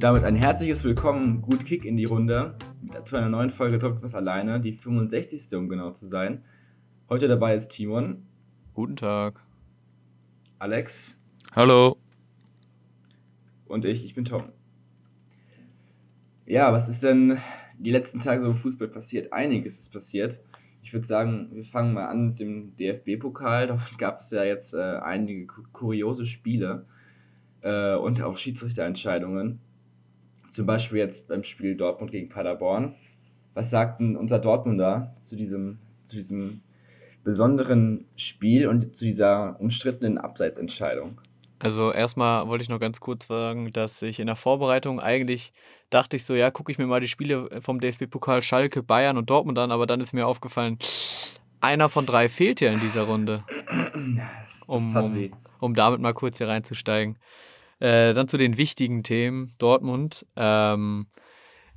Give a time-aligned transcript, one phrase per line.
[0.00, 2.56] Und damit ein herzliches Willkommen, gut Kick in die Runde
[3.04, 5.54] zu einer neuen Folge was alleine, die 65.
[5.58, 6.42] um genau zu sein.
[7.10, 8.22] Heute dabei ist Timon.
[8.72, 9.44] Guten Tag.
[10.58, 11.18] Alex.
[11.54, 11.98] Hallo.
[13.66, 14.44] Und ich, ich bin Tom.
[16.46, 17.36] Ja, was ist denn
[17.78, 19.34] die letzten Tage so im Fußball passiert?
[19.34, 20.40] Einiges ist passiert.
[20.82, 23.66] Ich würde sagen, wir fangen mal an mit dem DFB-Pokal.
[23.66, 26.86] Da gab es ja jetzt äh, einige kuriose Spiele
[27.60, 29.60] äh, und auch Schiedsrichterentscheidungen.
[30.50, 32.94] Zum Beispiel jetzt beim Spiel Dortmund gegen Paderborn.
[33.54, 36.62] Was sagt denn unser Dortmunder zu diesem, zu diesem
[37.24, 41.20] besonderen Spiel und zu dieser umstrittenen Abseitsentscheidung?
[41.58, 45.52] Also erstmal wollte ich noch ganz kurz sagen, dass ich in der Vorbereitung eigentlich
[45.90, 49.28] dachte ich so, ja, gucke ich mir mal die Spiele vom DFB-Pokal Schalke, Bayern und
[49.28, 50.78] Dortmund an, aber dann ist mir aufgefallen,
[51.60, 53.44] einer von drei fehlt ja in dieser Runde.
[54.66, 57.18] Um, um, um damit mal kurz hier reinzusteigen.
[57.80, 60.26] Äh, dann zu den wichtigen Themen Dortmund.
[60.36, 61.08] Ähm,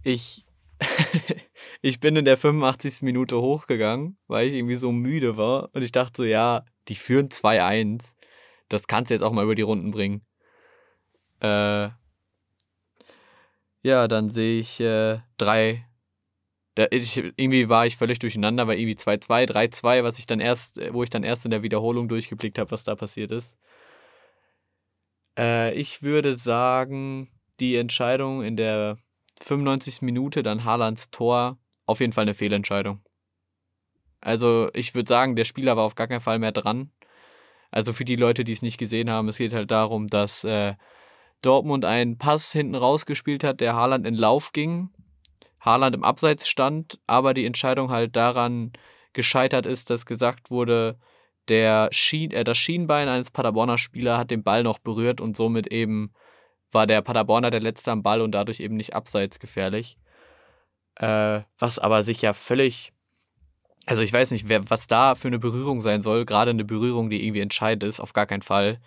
[0.03, 0.45] ich,
[1.81, 3.01] ich bin in der 85.
[3.01, 7.29] Minute hochgegangen, weil ich irgendwie so müde war und ich dachte so, ja, die führen
[7.29, 8.13] 2-1
[8.73, 10.25] das kannst du jetzt auch mal über die Runden bringen.
[11.41, 11.89] Äh,
[13.83, 15.85] ja, dann sehe ich äh, drei.
[16.75, 20.79] Da, ich, irgendwie war ich völlig durcheinander, weil irgendwie 2-2, 3-2, was ich dann erst,
[20.91, 23.55] wo ich dann erst in der Wiederholung durchgeblickt habe, was da passiert ist.
[25.37, 28.97] Äh, ich würde sagen, die Entscheidung in der
[29.41, 30.01] 95.
[30.01, 33.01] Minute, dann Haalands Tor, auf jeden Fall eine Fehlentscheidung.
[34.21, 36.91] Also ich würde sagen, der Spieler war auf gar keinen Fall mehr dran.
[37.71, 40.75] Also für die Leute, die es nicht gesehen haben, es geht halt darum, dass äh,
[41.41, 44.89] Dortmund einen Pass hinten rausgespielt hat, der Haaland in Lauf ging.
[45.59, 48.73] Haaland im Abseits stand, aber die Entscheidung halt daran
[49.13, 50.97] gescheitert ist, dass gesagt wurde,
[51.49, 55.67] der Schien, äh, das Schienbein eines Paderborner Spielers hat den Ball noch berührt und somit
[55.67, 56.13] eben
[56.71, 59.97] war der Paderborner der Letzte am Ball und dadurch eben nicht abseits gefährlich.
[60.95, 62.93] Äh, was aber sich ja völlig
[63.85, 67.09] also ich weiß nicht, wer, was da für eine Berührung sein soll, gerade eine Berührung,
[67.09, 68.79] die irgendwie entscheidend ist, auf gar keinen Fall.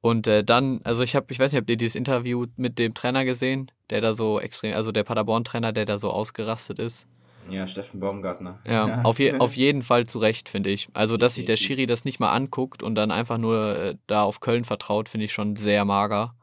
[0.00, 2.92] Und äh, dann, also ich habe, ich weiß nicht, habt ihr dieses Interview mit dem
[2.92, 7.08] Trainer gesehen, der da so extrem, also der Paderborn-Trainer, der da so ausgerastet ist?
[7.50, 8.58] Ja, Steffen Baumgartner.
[8.66, 9.02] Ja, ja.
[9.02, 10.88] Auf, je, auf jeden Fall zu Recht, finde ich.
[10.92, 14.22] Also, dass sich der Schiri das nicht mal anguckt und dann einfach nur äh, da
[14.22, 16.34] auf Köln vertraut, finde ich schon sehr mager.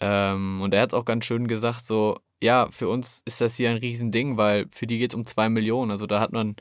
[0.00, 3.56] Ähm, und er hat es auch ganz schön gesagt, so, ja, für uns ist das
[3.56, 5.90] hier ein Riesending, weil für die geht es um zwei Millionen.
[5.90, 6.56] Also da hat man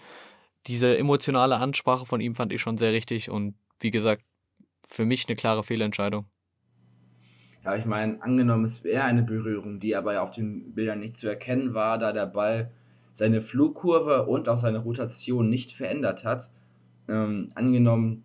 [0.68, 4.24] diese emotionale Ansprache von ihm fand ich schon sehr richtig und wie gesagt,
[4.88, 6.26] für mich eine klare Fehlentscheidung.
[7.64, 11.28] Ja, ich meine, angenommen, es wäre eine Berührung, die aber auf den Bildern nicht zu
[11.28, 12.72] erkennen war, da der Ball
[13.14, 16.50] seine Flugkurve und auch seine Rotation nicht verändert hat.
[17.08, 18.24] Ähm, angenommen,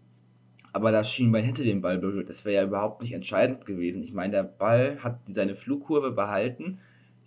[0.73, 2.29] aber das Schienbein hätte den Ball berührt.
[2.29, 4.03] Das wäre ja überhaupt nicht entscheidend gewesen.
[4.03, 6.79] Ich meine, der Ball hat seine Flugkurve behalten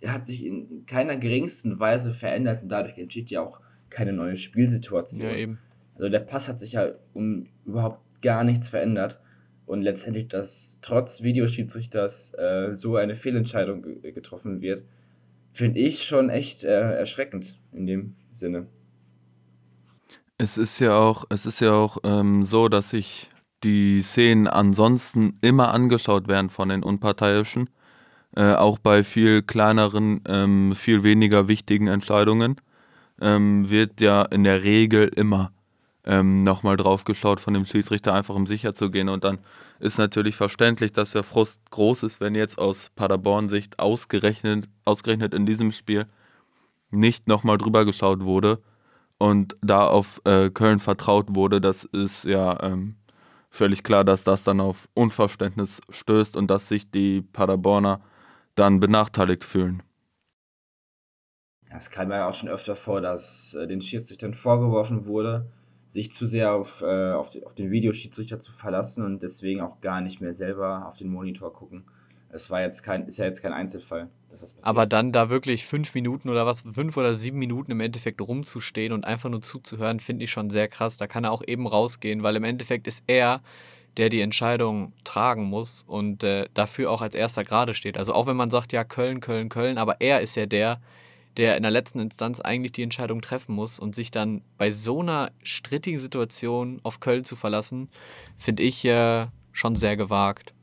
[0.02, 4.36] er hat sich in keiner geringsten Weise verändert und dadurch entsteht ja auch keine neue
[4.36, 5.22] Spielsituation.
[5.22, 5.58] Ja, eben.
[5.94, 9.20] Also der Pass hat sich ja um überhaupt gar nichts verändert
[9.66, 14.84] und letztendlich, dass trotz Videoschiedsrichters äh, so eine Fehlentscheidung ge getroffen wird,
[15.52, 18.66] finde ich schon echt äh, erschreckend in dem Sinne.
[20.38, 23.30] Es ist ja auch, es ist ja auch ähm, so, dass sich
[23.62, 27.70] die Szenen ansonsten immer angeschaut werden von den Unparteiischen
[28.34, 32.56] äh, auch bei viel kleineren, ähm, viel weniger wichtigen Entscheidungen
[33.20, 35.52] ähm, wird ja in der Regel immer
[36.04, 39.08] ähm, nochmal drauf geschaut von dem Schiedsrichter, einfach um sicher zu gehen.
[39.08, 39.38] Und dann
[39.78, 45.46] ist natürlich verständlich, dass der Frust groß ist, wenn jetzt aus Paderborn-Sicht ausgerechnet, ausgerechnet in
[45.46, 46.06] diesem Spiel
[46.90, 48.62] nicht nochmal drüber geschaut wurde
[49.18, 51.60] und da auf äh, Köln vertraut wurde.
[51.60, 52.96] Das ist ja ähm,
[53.50, 58.00] völlig klar, dass das dann auf Unverständnis stößt und dass sich die Paderborner
[58.56, 59.82] dann benachteiligt fühlen.
[61.74, 65.50] Es kam ja auch schon öfter vor, dass äh, den Schiedsrichtern vorgeworfen wurde,
[65.92, 69.82] sich zu sehr auf, äh, auf, die, auf, den Videoschiedsrichter zu verlassen und deswegen auch
[69.82, 71.84] gar nicht mehr selber auf den Monitor gucken.
[72.30, 74.08] Es war jetzt kein, ist ja jetzt kein Einzelfall.
[74.62, 78.94] Aber dann da wirklich fünf Minuten oder was, fünf oder sieben Minuten im Endeffekt rumzustehen
[78.94, 80.96] und einfach nur zuzuhören, finde ich schon sehr krass.
[80.96, 83.42] Da kann er auch eben rausgehen, weil im Endeffekt ist er
[83.98, 87.98] der die Entscheidung tragen muss und äh, dafür auch als erster gerade steht.
[87.98, 90.80] Also auch wenn man sagt, ja, Köln, Köln, Köln, aber er ist ja der,
[91.36, 95.00] der in der letzten Instanz eigentlich die Entscheidung treffen muss und sich dann bei so
[95.00, 97.88] einer strittigen Situation auf Köln zu verlassen,
[98.36, 100.54] finde ich äh, schon sehr gewagt.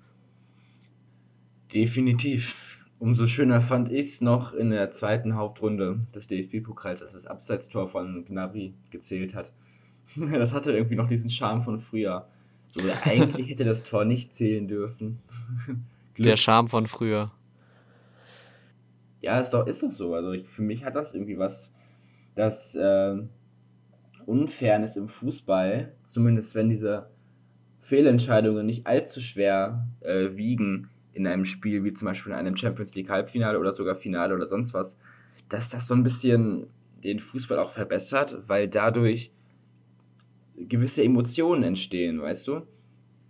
[1.73, 2.77] Definitiv.
[2.99, 7.87] Umso schöner fand ich es noch in der zweiten Hauptrunde des DFB-Pokals, als das Abseitstor
[7.87, 9.51] von Gnabry gezählt hat.
[10.15, 12.27] Das hatte irgendwie noch diesen Charme von früher.
[12.71, 15.19] So, eigentlich hätte das Tor nicht zählen dürfen.
[16.17, 17.31] Der Charme von früher.
[19.21, 20.13] Ja, ist doch, ist doch so.
[20.13, 21.71] Also ich, für mich hat das irgendwie was,
[22.35, 23.17] das äh,
[24.25, 27.09] Unfairness im Fußball, zumindest wenn diese
[27.79, 32.95] Fehlentscheidungen nicht allzu schwer äh, wiegen in einem Spiel, wie zum Beispiel in einem Champions
[32.95, 34.97] League Halbfinale oder sogar Finale oder sonst was,
[35.49, 36.67] dass das so ein bisschen
[37.03, 39.31] den Fußball auch verbessert, weil dadurch
[40.55, 42.61] gewisse Emotionen entstehen, weißt du?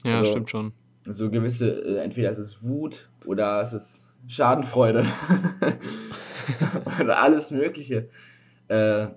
[0.03, 0.73] Ja, also, stimmt schon.
[1.05, 5.07] So gewisse, äh, entweder ist es Wut oder es ist Schadenfreude
[7.01, 8.09] oder alles Mögliche.
[8.67, 9.07] Äh,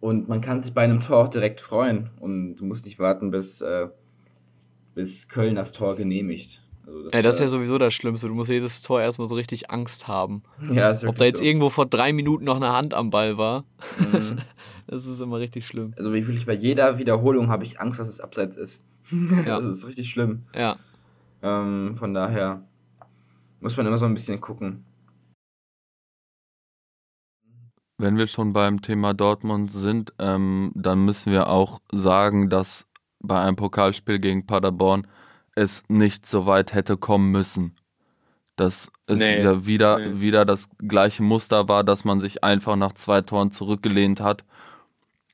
[0.00, 3.30] und man kann sich bei einem Tor auch direkt freuen und du musst nicht warten,
[3.30, 3.88] bis, äh,
[4.94, 6.62] bis Köln das Tor genehmigt.
[6.86, 8.28] Also das, ja, das ist ja äh, sowieso das Schlimmste.
[8.28, 10.42] Du musst jedes Tor erstmal so richtig Angst haben.
[10.70, 11.44] Ja, Ob da jetzt so.
[11.44, 13.64] irgendwo vor drei Minuten noch eine Hand am Ball war.
[13.98, 14.36] Mhm.
[14.88, 15.94] das ist immer richtig schlimm.
[15.96, 18.84] Also wie wirklich bei jeder Wiederholung habe ich Angst, dass es abseits ist.
[19.46, 19.60] Ja.
[19.60, 20.42] das ist richtig schlimm.
[20.54, 20.76] Ja.
[21.42, 22.64] Ähm, von daher
[23.62, 24.84] muss man immer so ein bisschen gucken.
[27.96, 32.88] Wenn wir schon beim Thema Dortmund sind, ähm, dann müssen wir auch sagen, dass
[33.20, 35.06] bei einem Pokalspiel gegen Paderborn
[35.54, 37.76] es nicht so weit hätte kommen müssen.
[38.56, 40.20] Dass es nee, ja wieder, nee.
[40.20, 44.44] wieder das gleiche Muster war, dass man sich einfach nach zwei Toren zurückgelehnt hat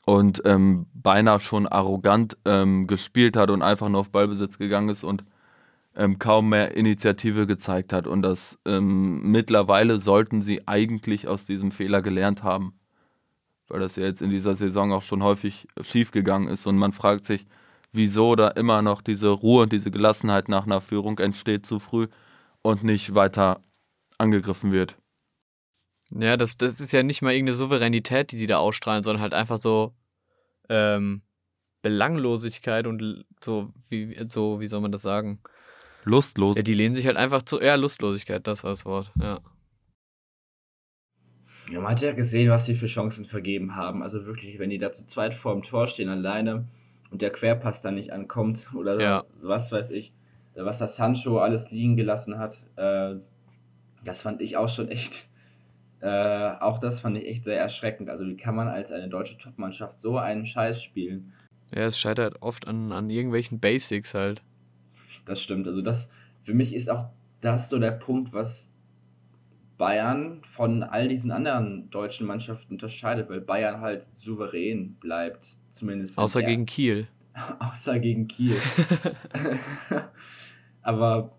[0.05, 5.05] und ähm, beinahe schon arrogant ähm, gespielt hat und einfach nur auf Ballbesitz gegangen ist
[5.05, 5.25] und
[5.99, 8.06] ähm, kaum mehr Initiative gezeigt hat.
[8.06, 12.79] Und das ähm, mittlerweile sollten sie eigentlich aus diesem Fehler gelernt haben.
[13.67, 16.67] Weil das ja jetzt in dieser Saison auch schon häufig schiefgegangen ist.
[16.67, 17.47] Und man fragt sich,
[17.93, 22.06] wieso da immer noch diese Ruhe und diese Gelassenheit nach einer Führung entsteht zu früh
[22.62, 23.61] und nicht weiter
[24.19, 24.97] angegriffen wird.
[26.12, 29.35] Ja, das, das ist ja nicht mal irgendeine Souveränität, die sie da ausstrahlen, sondern halt
[29.35, 29.94] einfach so
[30.69, 31.23] ähm,
[31.83, 35.41] Belanglosigkeit und so, wie, so, wie soll man das sagen?
[36.08, 36.56] Lustlos.
[36.56, 37.60] Ja, die lehnen sich halt einfach zu.
[37.60, 39.38] Ja, Lustlosigkeit, das war das Wort, ja.
[41.70, 44.02] Ja, man hat ja gesehen, was sie für Chancen vergeben haben.
[44.02, 46.66] Also wirklich, wenn die da zu zweit vor dem Tor stehen alleine,
[47.10, 49.25] und der Querpass dann nicht ankommt oder ja.
[49.40, 50.12] was weiß ich,
[50.55, 53.16] was das Sancho alles liegen gelassen hat, äh,
[54.05, 55.28] das fand ich auch schon echt,
[56.00, 58.10] äh, auch das fand ich echt sehr erschreckend.
[58.10, 61.32] Also wie kann man als eine deutsche Topmannschaft so einen Scheiß spielen?
[61.75, 64.43] Ja, es scheitert oft an, an irgendwelchen Basics halt.
[65.29, 65.69] Das stimmt.
[65.69, 66.11] Also das,
[66.43, 67.11] für mich ist auch
[67.43, 68.73] das so der Punkt, was
[69.77, 75.57] Bayern von all diesen anderen deutschen Mannschaften unterscheidet, weil Bayern halt souverän bleibt.
[75.69, 76.19] Zumindest.
[76.19, 77.07] Außer gegen Kiel.
[77.61, 78.57] Außer gegen Kiel.
[80.83, 81.37] Aber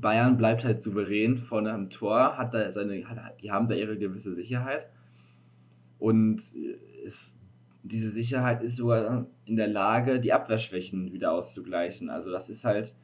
[0.00, 3.98] Bayern bleibt halt souverän vorne am Tor, hat da seine, hat, die haben da ihre
[3.98, 4.86] gewisse Sicherheit.
[5.98, 6.42] Und
[7.04, 7.40] ist,
[7.88, 12.10] diese Sicherheit ist sogar in der Lage, die Abwehrschwächen wieder auszugleichen.
[12.10, 12.94] Also das ist halt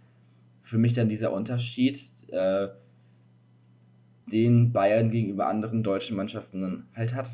[0.63, 2.01] für mich dann dieser Unterschied.
[2.29, 2.69] Äh,
[4.33, 7.31] den Bayern gegenüber anderen deutschen Mannschaften dann halt hat.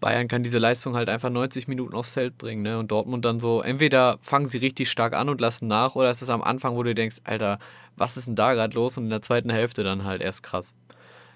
[0.00, 2.78] Bayern kann diese Leistung halt einfach 90 Minuten aufs Feld bringen, ne?
[2.78, 6.22] Und Dortmund dann so, entweder fangen sie richtig stark an und lassen nach, oder ist
[6.22, 7.58] es am Anfang, wo du denkst, Alter,
[7.96, 8.98] was ist denn da gerade los?
[8.98, 10.74] Und in der zweiten Hälfte dann halt erst krass.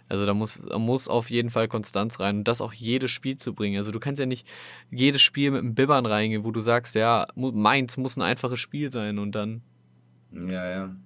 [0.08, 3.54] Also da muss, muss auf jeden Fall Konstanz rein und das auch jedes Spiel zu
[3.54, 3.76] bringen.
[3.76, 4.46] Also du kannst ja nicht
[4.90, 8.92] jedes Spiel mit einem Bibbern reingehen, wo du sagst, ja, Mainz muss ein einfaches Spiel
[8.92, 9.62] sein und dann
[10.32, 10.96] ja, ja.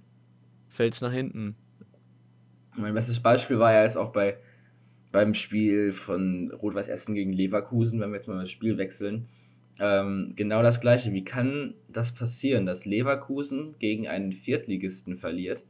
[0.69, 1.57] fällt es nach hinten.
[2.77, 4.37] Mein bestes Beispiel war ja jetzt auch bei,
[5.13, 9.29] beim Spiel von Rot-Weiß Essen gegen Leverkusen, wenn wir jetzt mal das Spiel wechseln.
[9.79, 11.13] Ähm, genau das gleiche.
[11.13, 15.65] Wie kann das passieren, dass Leverkusen gegen einen Viertligisten verliert?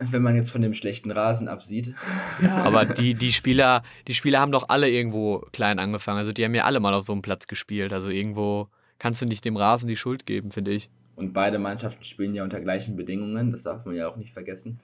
[0.00, 1.94] Wenn man jetzt von dem schlechten Rasen absieht.
[2.42, 6.18] Ja, aber die, die, Spieler, die Spieler haben doch alle irgendwo klein angefangen.
[6.18, 7.92] Also die haben ja alle mal auf so einem Platz gespielt.
[7.92, 10.90] Also irgendwo kannst du nicht dem Rasen die Schuld geben, finde ich.
[11.16, 14.80] Und beide Mannschaften spielen ja unter gleichen Bedingungen, das darf man ja auch nicht vergessen.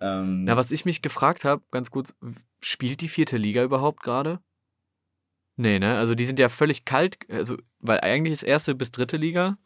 [0.00, 2.14] Ähm, Na, was ich mich gefragt habe, ganz kurz,
[2.62, 4.38] spielt die vierte Liga überhaupt gerade?
[5.56, 5.98] Nee, ne?
[5.98, 9.58] Also die sind ja völlig kalt, also, weil eigentlich ist erste bis dritte Liga.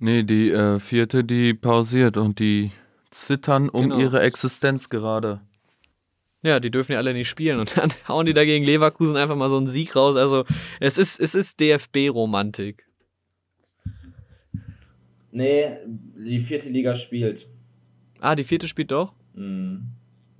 [0.00, 2.72] Nee, die äh, vierte, die pausiert und die
[3.10, 3.98] zittern um genau.
[3.98, 5.42] ihre Existenz gerade.
[6.42, 9.36] Ja, die dürfen ja alle nicht spielen und dann hauen die da gegen Leverkusen einfach
[9.36, 10.16] mal so einen Sieg raus.
[10.16, 10.46] Also
[10.80, 12.86] es ist, es ist DFB-Romantik.
[15.32, 17.46] Nee, die vierte Liga spielt.
[18.20, 19.12] Ah, die vierte spielt doch?
[19.34, 19.86] Mhm.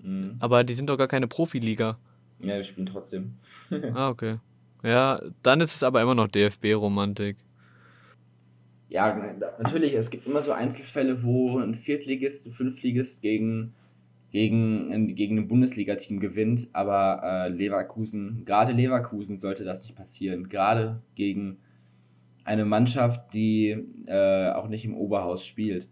[0.02, 0.36] Mhm.
[0.40, 1.98] Aber die sind doch gar keine Profiliga.
[2.40, 3.36] Ja, die spielen trotzdem.
[3.94, 4.38] ah, okay.
[4.82, 7.36] Ja, dann ist es aber immer noch DFB-Romantik.
[8.90, 9.16] Ja,
[9.58, 13.72] natürlich, es gibt immer so Einzelfälle, wo ein Viertligist, ein Fünftligist gegen,
[14.32, 20.48] gegen, gegen ein Bundesliga-Team gewinnt, aber äh, Leverkusen, gerade Leverkusen sollte das nicht passieren.
[20.48, 21.58] Gerade gegen
[22.44, 25.88] eine Mannschaft, die äh, auch nicht im Oberhaus spielt.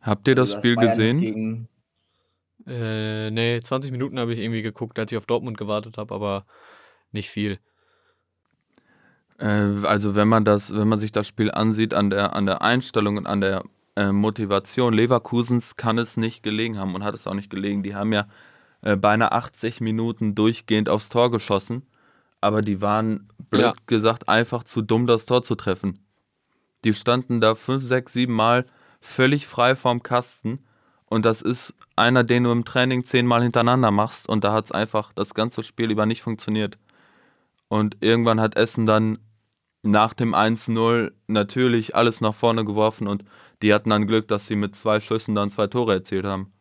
[0.00, 1.18] Habt ihr das Also, dass Spiel Bayern das gesehen?
[1.20, 1.68] gegen
[2.66, 6.46] Äh, nee, 20 Minuten habe ich irgendwie geguckt, als ich auf Dortmund gewartet habe, aber
[7.12, 7.58] nicht viel.
[9.38, 12.62] Äh, also wenn man das, wenn man sich das Spiel ansieht, an der, an der
[12.62, 13.62] Einstellung und an der
[13.96, 17.82] äh, Motivation Leverkusens kann es nicht gelegen haben und hat es auch nicht gelegen.
[17.82, 18.26] Die haben ja
[18.82, 21.82] äh, beinahe 80 Minuten durchgehend aufs Tor geschossen,
[22.40, 23.72] aber die waren, blöd Ja.
[23.86, 26.00] gesagt, einfach zu dumm, das Tor zu treffen.
[26.84, 28.66] Die standen da fünf, sechs, sieben Mal
[29.00, 30.58] völlig frei vorm Kasten
[31.06, 34.72] und das ist einer, den du im Training zehnmal hintereinander machst und da hat es
[34.72, 36.76] einfach das ganze Spiel über nicht funktioniert.
[37.74, 39.18] Und irgendwann hat Essen dann
[39.82, 43.24] nach dem 1-0 natürlich alles nach vorne geworfen und
[43.62, 46.52] die hatten dann Glück, dass sie mit zwei Schüssen dann zwei Tore erzielt haben.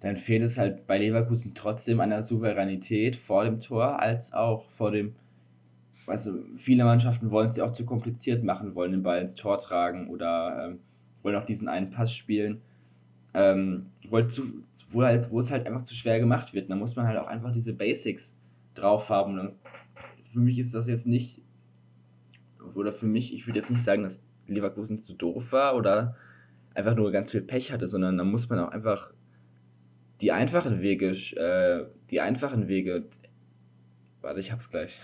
[0.00, 4.68] dann fehlt es halt bei Leverkusen trotzdem an der Souveränität vor dem Tor, als auch
[4.70, 5.14] vor dem.
[6.08, 9.58] Also viele Mannschaften wollen es ja auch zu kompliziert machen, wollen den Ball ins Tor
[9.58, 10.80] tragen oder ähm,
[11.22, 12.62] wollen auch diesen einen Pass spielen.
[13.32, 14.16] Ähm, wo,
[15.04, 16.68] halt, wo es halt einfach zu schwer gemacht wird.
[16.68, 18.37] Da muss man halt auch einfach diese Basics
[18.80, 19.38] drauf haben.
[19.38, 19.54] Und
[20.32, 21.42] für mich ist das jetzt nicht,
[22.74, 26.16] oder für mich, ich würde jetzt nicht sagen, dass Leverkusen zu doof war oder
[26.74, 29.12] einfach nur ganz viel Pech hatte, sondern da muss man auch einfach
[30.20, 33.06] die einfachen Wege, äh, die einfachen Wege.
[34.20, 35.00] Warte, ich hab's gleich.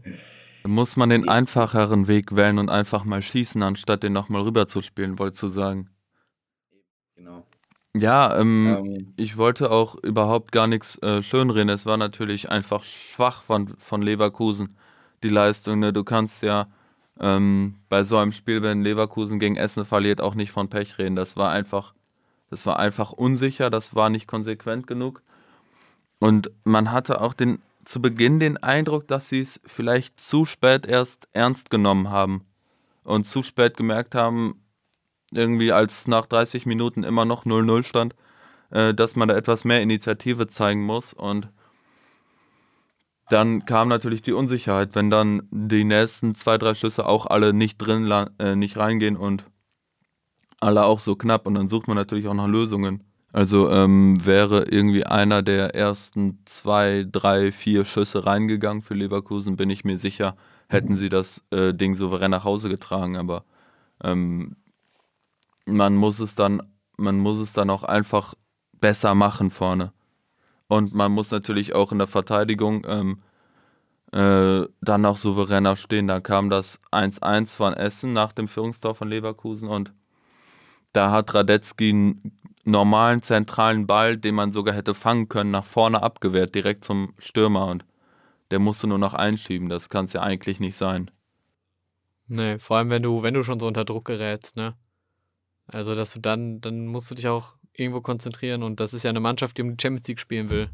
[0.65, 4.67] Da muss man den einfacheren Weg wählen und einfach mal schießen, anstatt den nochmal rüber
[4.67, 5.89] zu spielen, wolltest du sagen.
[7.15, 7.47] genau.
[7.97, 11.69] Ja, ähm, Ähm, ich wollte auch überhaupt gar nichts äh, schönreden.
[11.71, 14.77] Es war natürlich einfach schwach von, von Leverkusen,
[15.23, 15.81] die Leistung.
[15.81, 15.93] Ne?
[15.93, 16.69] Du kannst ja
[17.21, 21.17] ähm, bei so einem Spiel, wenn Leverkusen gegen Essen verliert, auch nicht von Pech reden.
[21.17, 21.95] Das war einfach,
[22.51, 25.23] das war einfach unsicher, das war nicht konsequent genug.
[26.21, 30.87] Und man hatte auch den, zu Beginn den Eindruck, dass sie es vielleicht zu spät
[30.87, 32.45] erst ernst genommen haben
[33.05, 34.61] und zu spät gemerkt haben,
[35.33, 38.15] irgendwie als nach 30 Minuten immer noch 0-0 stand,
[38.71, 41.13] äh, dass man da etwas mehr Initiative zeigen muss.
[41.13, 41.49] Und
[43.29, 47.79] dann kam natürlich die Unsicherheit, wenn dann die nächsten zwei, drei Schüsse auch alle nicht
[47.79, 49.45] drin, äh, nicht reingehen und
[50.61, 51.47] alle auch so knapp.
[51.47, 53.05] Und dann sucht man natürlich auch nach Lösungen.
[53.33, 59.69] Also ähm, wäre irgendwie einer der ersten zwei, drei, vier Schüsse reingegangen für Leverkusen, bin
[59.69, 60.35] ich mir sicher,
[60.69, 63.17] hätten sie das äh, Ding souverän nach Hause getragen.
[63.19, 63.45] Aber
[64.03, 64.57] ähm,
[65.69, 66.63] man muss es dann,
[66.97, 68.35] man muss es dann auch einfach
[68.73, 69.93] besser machen vorne.
[70.69, 73.23] Und man muss natürlich auch in der Verteidigung ähm,
[74.13, 76.07] äh, dann auch souveräner stehen.
[76.07, 79.93] Da kam das 1-1 von Essen nach dem Führungstor von Leverkusen und
[80.93, 86.03] da hat Radetzky einen normalen zentralen Ball, den man sogar hätte fangen können, nach vorne
[86.03, 87.85] abgewehrt, direkt zum Stürmer und
[88.51, 89.69] der musste nur noch einschieben.
[89.69, 91.11] Das kann es ja eigentlich nicht sein.
[92.27, 94.75] Nee, vor allem wenn du, wenn du schon so unter Druck gerätst, ne?
[95.69, 99.11] Also, dass du dann, dann musst du dich auch irgendwo konzentrieren und das ist ja
[99.11, 100.71] eine Mannschaft, die um die Champions League spielen will.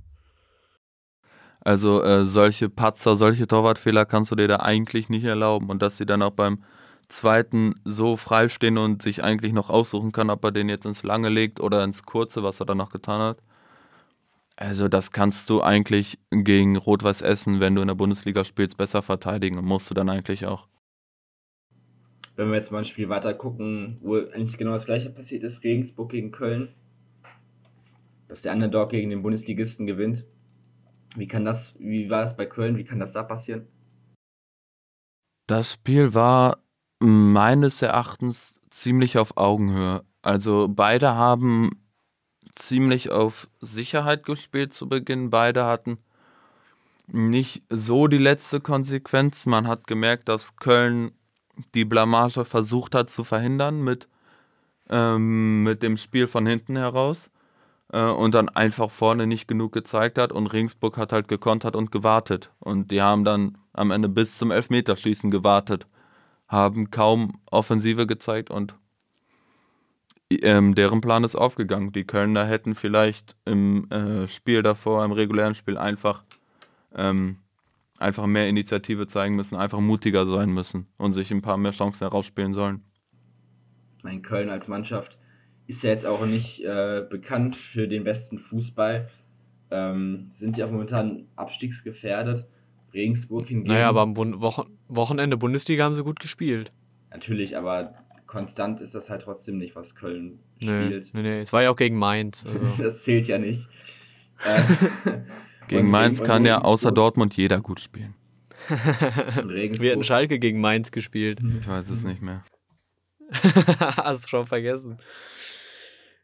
[1.61, 5.71] Also äh, solche Patzer, solche Torwartfehler kannst du dir da eigentlich nicht erlauben.
[5.71, 6.63] Und dass sie dann auch beim
[7.09, 11.03] zweiten so frei stehen und sich eigentlich noch aussuchen kann, ob er den jetzt ins
[11.03, 13.39] Lange legt oder ins Kurze, was er dann noch getan hat.
[14.57, 19.03] Also das kannst du eigentlich gegen Rot-Weiß Essen, wenn du in der Bundesliga spielst, besser
[19.03, 20.69] verteidigen und musst du dann eigentlich auch.
[22.37, 25.63] Wenn wir jetzt mal ein Spiel weiter gucken, wo eigentlich genau das gleiche passiert ist,
[25.63, 26.75] Regensburg gegen Köln,
[28.29, 30.25] dass der Underdog gegen den Bundesligisten gewinnt.
[31.17, 33.69] Wie kann das, wie war das bei Köln, wie kann das da passieren?
[35.47, 36.59] Das Spiel war
[36.99, 40.05] meines Erachtens ziemlich auf Augenhöhe.
[40.23, 41.83] Also beide haben
[42.57, 45.31] ziemlich auf Sicherheit gespielt zu Beginn.
[45.31, 45.99] Beide hatten
[47.07, 49.47] nicht so die letzte Konsequenz.
[49.47, 51.13] Man hat gemerkt, dass Köln
[51.75, 54.09] die Blamage versucht hat zu verhindern mit,
[54.89, 57.31] ähm, mit dem Spiel von hinten heraus
[57.93, 61.93] äh, und dann einfach vorne nicht genug gezeigt hat und Regensburg hat halt gekontert und
[61.93, 65.87] gewartet und die haben dann am Ende bis zum Elfmeterschießen gewartet,
[66.49, 68.75] haben kaum Offensive gezeigt und
[70.31, 71.93] ähm, deren Plan ist aufgegangen.
[71.93, 76.25] Die Kölner hätten vielleicht im äh, Spiel davor, im regulären Spiel einfach
[76.95, 77.39] ähm,
[78.05, 82.01] einfach mehr Initiative zeigen müssen, einfach mutiger sein müssen und sich ein paar mehr Chancen
[82.05, 82.85] herausspielen sollen.
[83.99, 85.19] Ich meine, Köln als Mannschaft
[85.67, 89.09] ist ja jetzt auch nicht äh, bekannt für den besten Fußball.
[89.71, 92.47] Ähm, sind ja auch momentan abstiegsgefährdet.
[92.93, 93.73] Regensburg hingegen.
[93.73, 96.73] Naja, aber am Bun Wochen Wochenende Bundesliga haben sie gut gespielt.
[97.11, 97.95] Natürlich, aber
[98.27, 101.15] konstant ist das halt trotzdem nicht, was Köln Nee, spielt.
[101.15, 101.41] nee, nee.
[101.41, 102.45] Es war ja auch gegen Mainz.
[102.47, 102.61] Also.
[102.83, 103.67] Das zählt ja nicht.
[104.45, 105.21] Äh,
[105.69, 108.15] Gegen Mainz kann ja außer Dortmund jeder gut spielen.
[108.69, 111.41] Wir hatten Regensburg, Schalke gegen Mainz gespielt.
[111.61, 112.43] Ich weiß es nicht mehr.
[113.81, 114.99] Hast schon vergessen.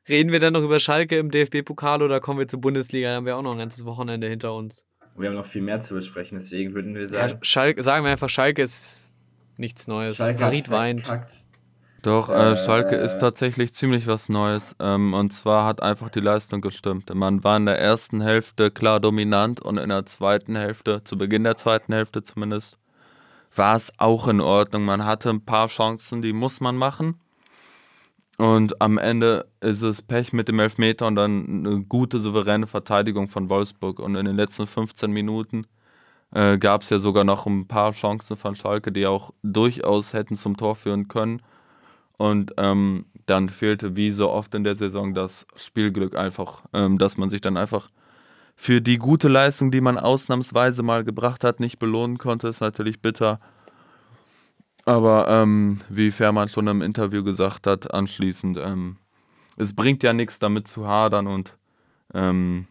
[0.08, 3.10] Reden wir dann noch über Schalke im DFB-Pokal oder kommen wir zur Bundesliga?
[3.10, 4.86] Da haben wir auch noch ein ganzes Wochenende hinter uns.
[5.16, 7.32] Wir haben noch viel mehr zu besprechen, deswegen würden wir sagen.
[7.32, 9.10] Ja, Schalke, sagen wir einfach, Schalke ist
[9.58, 10.16] nichts Neues.
[10.16, 11.06] Schalke Harit hat weint.
[11.06, 11.44] verkackt.
[12.02, 14.74] Doch, äh, Äh, Schalke ist tatsächlich ziemlich was Neues.
[14.80, 17.12] Ähm, und zwar hat einfach die Leistung gestimmt.
[17.14, 21.44] Man war in der ersten Hälfte klar dominant und in der zweiten Hälfte, zu Beginn
[21.44, 22.78] der zweiten Hälfte zumindest,
[23.54, 24.84] war es auch in Ordnung.
[24.84, 27.20] Man hatte ein paar Chancen, die muss man machen.
[28.38, 33.28] Und am Ende ist es Pech mit dem Elfmeter und dann eine gute, souveräne Verteidigung
[33.28, 33.98] von Wolfsburg.
[33.98, 35.66] Und in den letzten 15 Minuten
[36.32, 40.36] äh, gab es ja sogar noch ein paar Chancen von Schalke, die auch durchaus hätten
[40.36, 41.42] zum Tor führen können.
[42.20, 47.16] Und ähm, dann fehlte wie so oft in der Saison das Spielglück einfach, ähm, dass
[47.16, 47.88] man sich dann einfach
[48.56, 52.48] für die gute Leistung, die man ausnahmsweise mal gebracht hat, nicht belohnen konnte.
[52.48, 53.40] Ist natürlich bitter.
[54.84, 58.98] Aber ähm, wie Fährmann schon im Interview gesagt hat, anschließend, ähm,
[59.56, 61.56] es bringt ja nichts damit zu hadern und
[62.12, 62.66] ähm,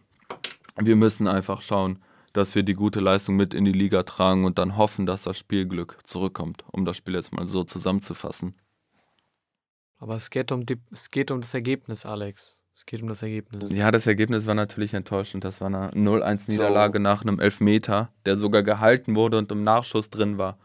[0.76, 1.98] wir müssen einfach schauen,
[2.34, 5.36] dass wir die gute Leistung mit in die Liga tragen und dann hoffen, dass das
[5.36, 8.54] Spielglück zurückkommt, um das Spiel jetzt mal so zusammenzufassen.
[10.00, 12.56] Aber es geht, um die, es geht um das Ergebnis, Alex.
[12.72, 13.76] Es geht um das Ergebnis.
[13.76, 15.44] Ja, das Ergebnis war natürlich enttäuschend.
[15.44, 20.38] Das war eine 0-1-Niederlage nach einem Elfmeter, der sogar gehalten wurde und im Nachschuss drin
[20.38, 20.58] war.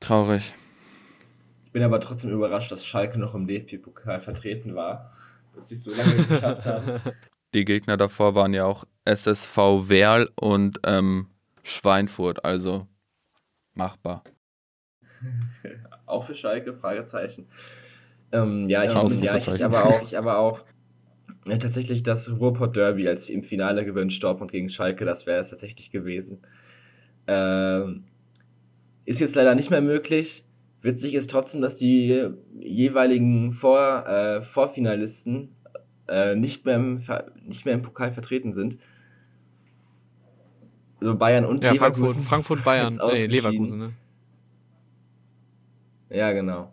[0.00, 0.52] Traurig.
[1.64, 5.12] Ich bin aber trotzdem überrascht, dass Schalke noch im DFB-Pokal vertreten war.
[5.54, 7.00] Dass sie es so lange geschafft haben.
[7.54, 9.56] Die Gegner davor waren ja auch SSV
[9.88, 11.28] Werl und ähm,
[11.62, 12.86] Schweinfurt, also
[13.72, 14.24] machbar.
[16.06, 17.48] Auch für Schalke, Fragezeichen.
[18.34, 19.54] Ähm, ja, ich, Ja, ja, Ausrufezeichen.
[19.54, 20.64] ich aber auch, ich aber auch
[21.46, 25.50] ja, tatsächlich das Ruhrpott Derby, als im Finale gewinnt Dortmund gegen Schalke, das wäre es
[25.50, 26.38] tatsächlich gewesen.
[27.26, 28.04] Ähm,
[29.04, 30.44] ist jetzt leider nicht mehr möglich.
[30.82, 35.54] Witzig ist trotzdem, dass die jeweiligen Vor, äh, Vorfinalisten
[36.08, 37.02] äh, nicht, mehr im,
[37.46, 38.78] nicht mehr im Pokal vertreten sind.
[41.00, 42.20] Also Bayern und ja, Leverkusen.
[42.20, 42.94] Frankfurt, Frankfurt, Bayern.
[42.94, 43.26] jetzt Nee.
[43.26, 43.92] Leverkusen, ne?
[46.10, 46.72] Ja, genau.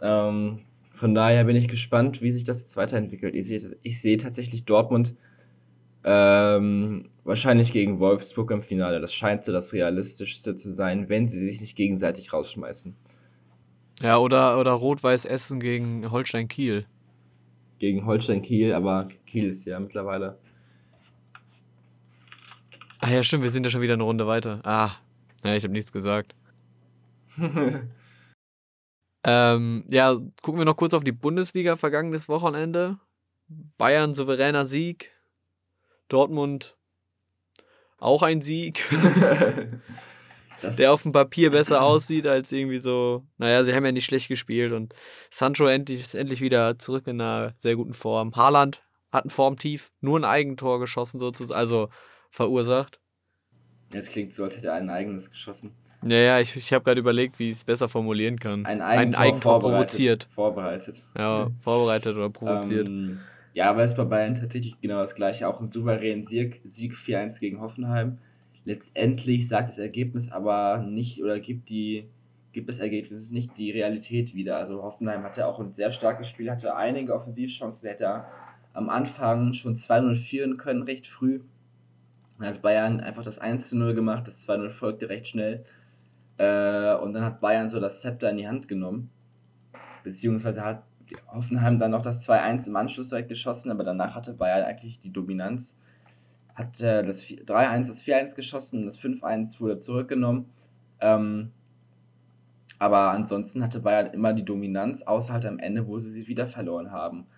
[0.00, 0.60] Ähm,
[1.02, 3.34] von daher bin ich gespannt, wie sich das jetzt weiterentwickelt.
[3.34, 5.16] Ich sehe, ich sehe tatsächlich Dortmund
[6.04, 9.00] ähm, wahrscheinlich gegen Wolfsburg im Finale.
[9.00, 12.94] Das scheint so das Realistischste zu sein, wenn sie sich nicht gegenseitig rausschmeißen.
[14.00, 16.86] Ja, oder, oder Rot-Weiß Essen gegen Holstein Kiel.
[17.80, 20.38] Gegen Holstein Kiel, aber Kiel ist ja mittlerweile.
[23.00, 24.60] Ah ja, stimmt, wir sind ja schon wieder eine Runde weiter.
[24.62, 24.92] Ah,
[25.42, 26.36] ja, ich habe nichts gesagt.
[29.24, 32.98] Ähm, ja, gucken wir noch kurz auf die Bundesliga vergangenes Wochenende.
[33.78, 35.10] Bayern souveräner Sieg.
[36.08, 36.76] Dortmund
[37.98, 38.84] auch ein Sieg,
[40.62, 43.24] der auf dem Papier besser aussieht als irgendwie so.
[43.38, 44.92] Naja, sie haben ja nicht schlecht gespielt und
[45.30, 48.34] Sancho endlich, ist endlich wieder zurück in einer sehr guten Form.
[48.34, 48.82] Haaland
[49.12, 51.88] hat ein Formtief, nur ein Eigentor geschossen sozusagen, also
[52.30, 53.00] verursacht.
[53.92, 55.72] jetzt klingt so, als hätte er ein eigenes geschossen.
[56.02, 58.66] Ja, ja, ich, ich habe gerade überlegt, wie ich es besser formulieren kann.
[58.66, 60.28] Ein ein Eigentor, Eigentor vorbereitet, provoziert.
[60.34, 61.04] Vorbereitet.
[61.16, 62.88] Ja, vorbereitet oder provoziert.
[62.88, 63.20] Ähm,
[63.54, 65.46] ja, aber es ist bei Bayern tatsächlich genau das gleiche.
[65.46, 68.18] Auch ein souveränen Sieg, Sieg 4-1 gegen Hoffenheim.
[68.64, 72.06] Letztendlich sagt das Ergebnis aber nicht oder gibt die
[72.52, 74.58] gibt das Ergebnis nicht die Realität wieder.
[74.58, 78.24] Also Hoffenheim hatte auch ein sehr starkes Spiel, hatte einige Offensivchancen, hätte
[78.74, 81.40] am Anfang schon 2-0 führen können, recht früh.
[82.38, 85.64] Dann hat Bayern einfach das 1-0 gemacht, das 2-0 folgte recht schnell.
[86.42, 89.10] Äh, und dann hat Bayern so das Zepter in die Hand genommen.
[90.02, 90.82] Beziehungsweise hat
[91.28, 95.12] Hoffenheim dann noch das 2-1 im Anschluss direkt geschossen, aber danach hatte Bayern eigentlich die
[95.12, 95.78] Dominanz.
[96.56, 100.46] Hat äh, das 4 3-1, das 4-1 geschossen, das 5-1 wurde zurückgenommen.
[101.00, 101.52] Ähm,
[102.80, 106.48] aber ansonsten hatte Bayern immer die Dominanz, außer halt am Ende, wo sie sie wieder
[106.48, 107.28] verloren haben.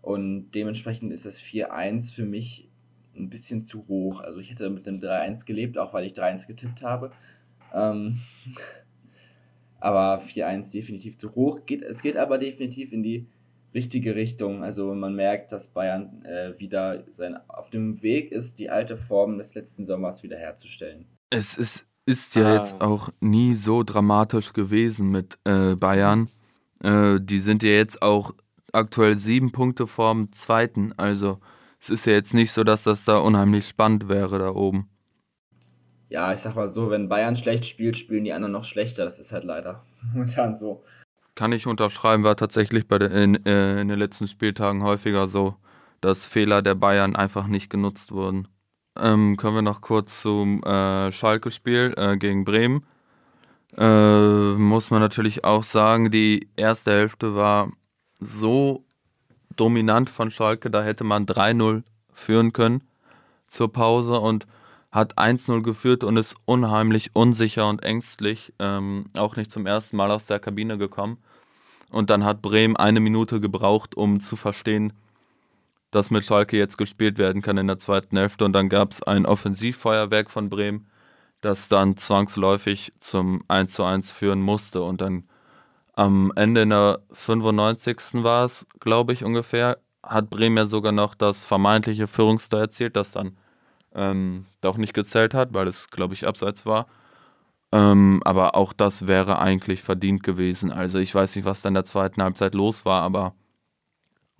[0.00, 2.70] Und dementsprechend ist das 4-1 für mich
[3.14, 4.20] ein bisschen zu hoch.
[4.20, 7.12] Also ich hätte mit dem 3-1 gelebt, auch weil ich 3-1 getippt habe.
[7.74, 8.20] Ähm,
[9.80, 11.66] aber 4-1 definitiv zu hoch.
[11.66, 13.26] Geht, es geht aber definitiv in die
[13.74, 14.64] richtige Richtung.
[14.64, 19.38] Also man merkt, dass Bayern äh, wieder sein, auf dem Weg ist, die alte Form
[19.38, 21.06] des letzten Sommers wiederherzustellen.
[21.30, 22.54] Es ist, ist ja Ah.
[22.56, 26.26] jetzt auch nie so dramatisch gewesen mit äh, Bayern.
[26.82, 28.32] Äh, die sind ja jetzt auch
[28.72, 30.92] aktuell sieben Punkte vorm zweiten.
[30.96, 31.38] Also
[31.78, 34.88] es ist ja jetzt nicht so, dass das da unheimlich spannend wäre da oben.
[36.08, 39.04] Ja, ich sag mal so, wenn Bayern schlecht spielt, spielen die anderen noch schlechter.
[39.04, 40.84] Das ist halt leider momentan so.
[41.34, 45.56] Kann ich unterschreiben, war tatsächlich bei den, in, äh, in den letzten Spieltagen häufiger so,
[46.00, 48.48] dass Fehler der Bayern einfach nicht genutzt wurden.
[48.98, 52.86] Ähm, kommen wir noch kurz zum äh, Schalke-Spiel äh, gegen Bremen.
[53.76, 57.70] Äh, muss man natürlich auch sagen, die erste Hälfte war
[58.20, 58.84] so
[59.56, 62.82] dominant von Schalke, da hätte man 3-0 führen können
[63.48, 64.46] zur Pause und
[64.96, 70.10] hat 1-0 geführt und ist unheimlich unsicher und ängstlich, ähm, auch nicht zum ersten Mal
[70.10, 71.18] aus der Kabine gekommen.
[71.90, 74.94] Und dann hat Bremen eine Minute gebraucht, um zu verstehen,
[75.90, 78.46] dass mit Schalke jetzt gespielt werden kann in der zweiten Hälfte.
[78.46, 80.86] Und dann gab es ein Offensivfeuerwerk von Bremen,
[81.42, 84.82] das dann zwangsläufig zum 1:1 führen musste.
[84.82, 85.24] Und dann
[85.92, 88.24] am Ende in der 95.
[88.24, 93.12] war es, glaube ich, ungefähr, hat Bremen ja sogar noch das vermeintliche Führungstor erzielt, das
[93.12, 93.36] dann
[93.96, 96.86] ähm, doch nicht gezählt hat, weil es, glaube ich, abseits war.
[97.72, 100.70] Ähm, aber auch das wäre eigentlich verdient gewesen.
[100.70, 103.34] Also ich weiß nicht, was da in der zweiten Halbzeit los war, aber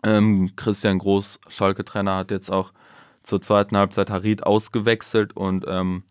[0.05, 2.73] ähm, Christian Groß, Schalke-Trainer, hat jetzt auch
[3.23, 6.05] zur zweiten Halbzeit Harid ausgewechselt und ähm,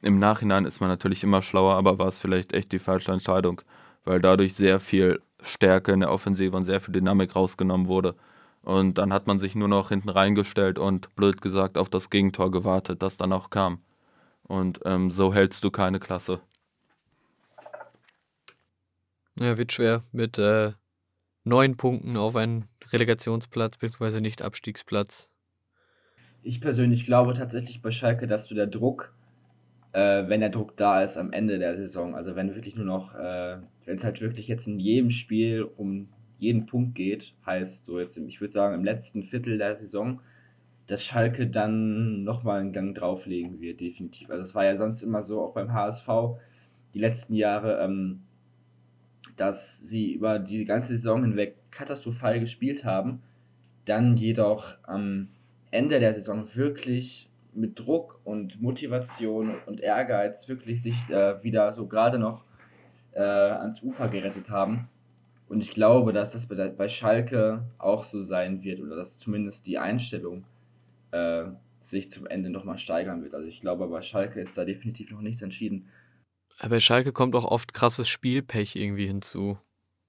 [0.00, 3.60] im Nachhinein ist man natürlich immer schlauer, aber war es vielleicht echt die falsche Entscheidung,
[4.04, 8.14] weil dadurch sehr viel Stärke in der Offensive und sehr viel Dynamik rausgenommen wurde.
[8.62, 12.50] Und dann hat man sich nur noch hinten reingestellt und blöd gesagt auf das Gegentor
[12.50, 13.80] gewartet, das dann auch kam.
[14.42, 16.40] Und ähm, so hältst du keine Klasse.
[19.38, 20.72] Ja, wird schwer mit äh,
[21.44, 24.20] neun Punkten auf einen Relegationsplatz bzw.
[24.20, 25.30] nicht Abstiegsplatz.
[26.42, 29.14] Ich persönlich glaube tatsächlich bei Schalke, dass du der Druck,
[29.92, 33.14] äh, wenn der Druck da ist am Ende der Saison, also wenn wirklich nur noch,
[33.14, 36.08] äh, wenn es halt wirklich jetzt in jedem Spiel um
[36.38, 40.20] jeden Punkt geht, heißt so jetzt, ich würde sagen, im letzten Viertel der Saison,
[40.86, 44.30] dass Schalke dann nochmal einen Gang drauflegen wird, definitiv.
[44.30, 46.08] Also es war ja sonst immer so, auch beim HSV,
[46.94, 48.22] die letzten Jahre, ähm,
[49.36, 53.22] dass sie über die ganze Saison hinweg katastrophal gespielt haben,
[53.84, 55.28] dann jedoch am
[55.70, 61.86] Ende der Saison wirklich mit Druck und Motivation und Ehrgeiz wirklich sich äh, wieder so
[61.86, 62.44] gerade noch
[63.12, 64.88] äh, ans Ufer gerettet haben.
[65.48, 69.66] Und ich glaube, dass das bei, bei Schalke auch so sein wird oder dass zumindest
[69.66, 70.44] die Einstellung
[71.10, 71.44] äh,
[71.80, 73.34] sich zum Ende nochmal steigern wird.
[73.34, 75.88] Also ich glaube, bei Schalke ist da definitiv noch nichts entschieden.
[76.58, 79.58] Aber bei Schalke kommt auch oft krasses Spielpech irgendwie hinzu.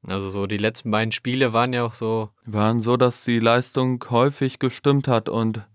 [0.03, 2.29] Also so die letzten beiden Spiele waren ja auch so.
[2.45, 5.65] Waren so, dass die Leistung häufig gestimmt hat und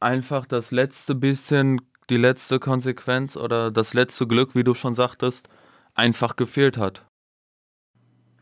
[0.00, 5.48] einfach das letzte bisschen, die letzte Konsequenz oder das letzte Glück, wie du schon sagtest,
[5.94, 7.06] einfach gefehlt hat.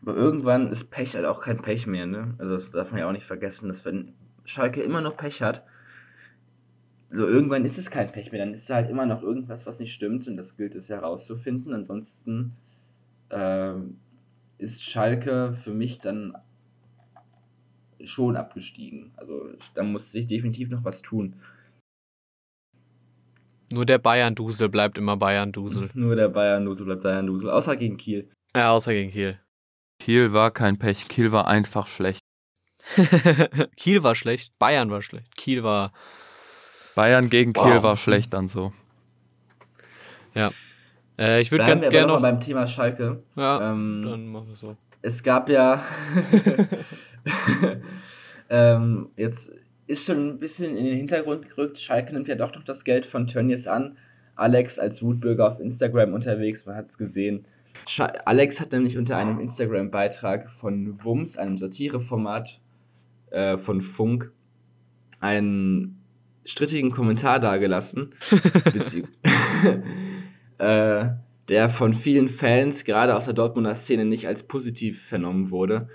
[0.05, 2.35] Aber irgendwann ist Pech halt auch kein Pech mehr, ne?
[2.37, 4.13] Also das darf man ja auch nicht vergessen, dass wenn
[4.43, 5.65] Schalke immer noch Pech hat,
[7.09, 9.79] so irgendwann ist es kein Pech mehr, dann ist es halt immer noch irgendwas, was
[9.79, 11.73] nicht stimmt und das gilt es herauszufinden.
[11.73, 12.53] Ansonsten
[13.31, 13.97] ähm,
[14.59, 16.37] ist Schalke für mich dann
[18.03, 19.11] schon abgestiegen.
[19.15, 21.35] Also da muss sich definitiv noch was tun.
[23.73, 25.89] Nur der Bayern-Dusel bleibt immer Bayern-Dusel.
[25.95, 28.29] Nur der Bayern-Dusel bleibt Bayern-Dusel, außer gegen Kiel.
[28.55, 29.39] Ja, außer gegen Kiel.
[30.05, 32.19] Kiel war kein Pech, Kiel war einfach schlecht.
[33.75, 35.93] Kiel war schlecht, Bayern war schlecht, Kiel war
[36.93, 37.81] Bayern gegen Kiel wow.
[37.81, 38.71] war schlecht dann so.
[40.35, 40.51] Ja.
[41.17, 43.23] Äh, ich würde ganz gerne noch beim Thema Schalke.
[43.35, 44.77] Ja, ähm, dann machen wir so.
[45.01, 45.83] Es gab ja
[48.51, 49.51] ähm, jetzt
[49.87, 51.79] ist schon ein bisschen in den Hintergrund gerückt.
[51.79, 53.97] Schalke nimmt ja doch noch das Geld von Tönnies an.
[54.35, 57.47] Alex als Wutbürger auf Instagram unterwegs, man hat es gesehen.
[58.25, 62.59] Alex hat nämlich unter einem Instagram-Beitrag von Wums, einem Satireformat
[63.31, 64.31] äh, von Funk,
[65.19, 66.01] einen
[66.45, 68.11] strittigen Kommentar dargelassen,
[70.57, 71.05] äh,
[71.49, 75.89] der von vielen Fans, gerade aus der Dortmunder Szene, nicht als positiv vernommen wurde.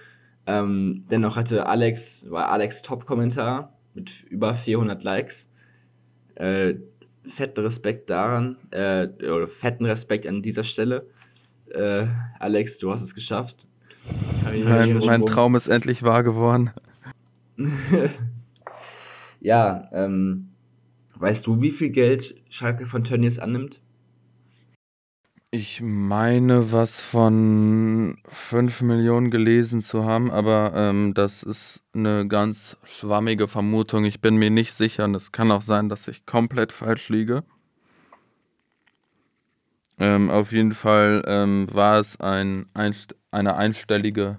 [0.46, 5.48] Ähm, dennoch hatte Alex, war Alex Top-Kommentar mit über 400 Likes.
[6.34, 6.74] Äh,
[7.28, 11.08] fetten Respekt daran, äh, oder fetten Respekt an dieser Stelle.
[11.70, 12.06] Äh,
[12.38, 13.66] Alex, du hast es geschafft.
[14.44, 16.70] Mein, mein Traum ist endlich wahr geworden.
[19.40, 20.48] ja, ähm,
[21.16, 23.80] weißt du, wie viel Geld Schalke von Tönnies annimmt?
[25.52, 32.76] Ich meine, was von 5 Millionen gelesen zu haben, aber ähm, das ist eine ganz
[32.84, 34.04] schwammige Vermutung.
[34.04, 37.42] Ich bin mir nicht sicher und es kann auch sein, dass ich komplett falsch liege.
[40.00, 44.38] Ähm, auf jeden Fall ähm, war es ein, einst eine einstellige,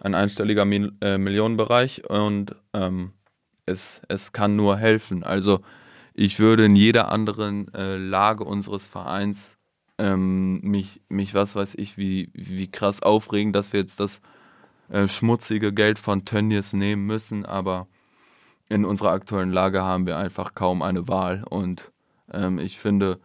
[0.00, 3.12] ein einstelliger Mil äh, Millionenbereich und ähm,
[3.66, 5.22] es, es kann nur helfen.
[5.22, 5.60] Also
[6.12, 9.56] ich würde in jeder anderen äh, Lage unseres Vereins
[9.98, 14.20] ähm, mich, mich, was weiß ich, wie, wie krass aufregen, dass wir jetzt das
[14.88, 17.86] äh, schmutzige Geld von Tönnies nehmen müssen, aber
[18.68, 21.92] in unserer aktuellen Lage haben wir einfach kaum eine Wahl und
[22.32, 23.20] ähm, ich finde,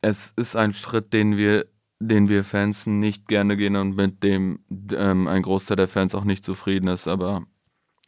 [0.00, 1.66] es ist ein Schritt, den wir,
[2.00, 4.60] den wir Fans nicht gerne gehen und mit dem
[4.92, 7.08] ähm, ein Großteil der Fans auch nicht zufrieden ist.
[7.08, 7.42] Aber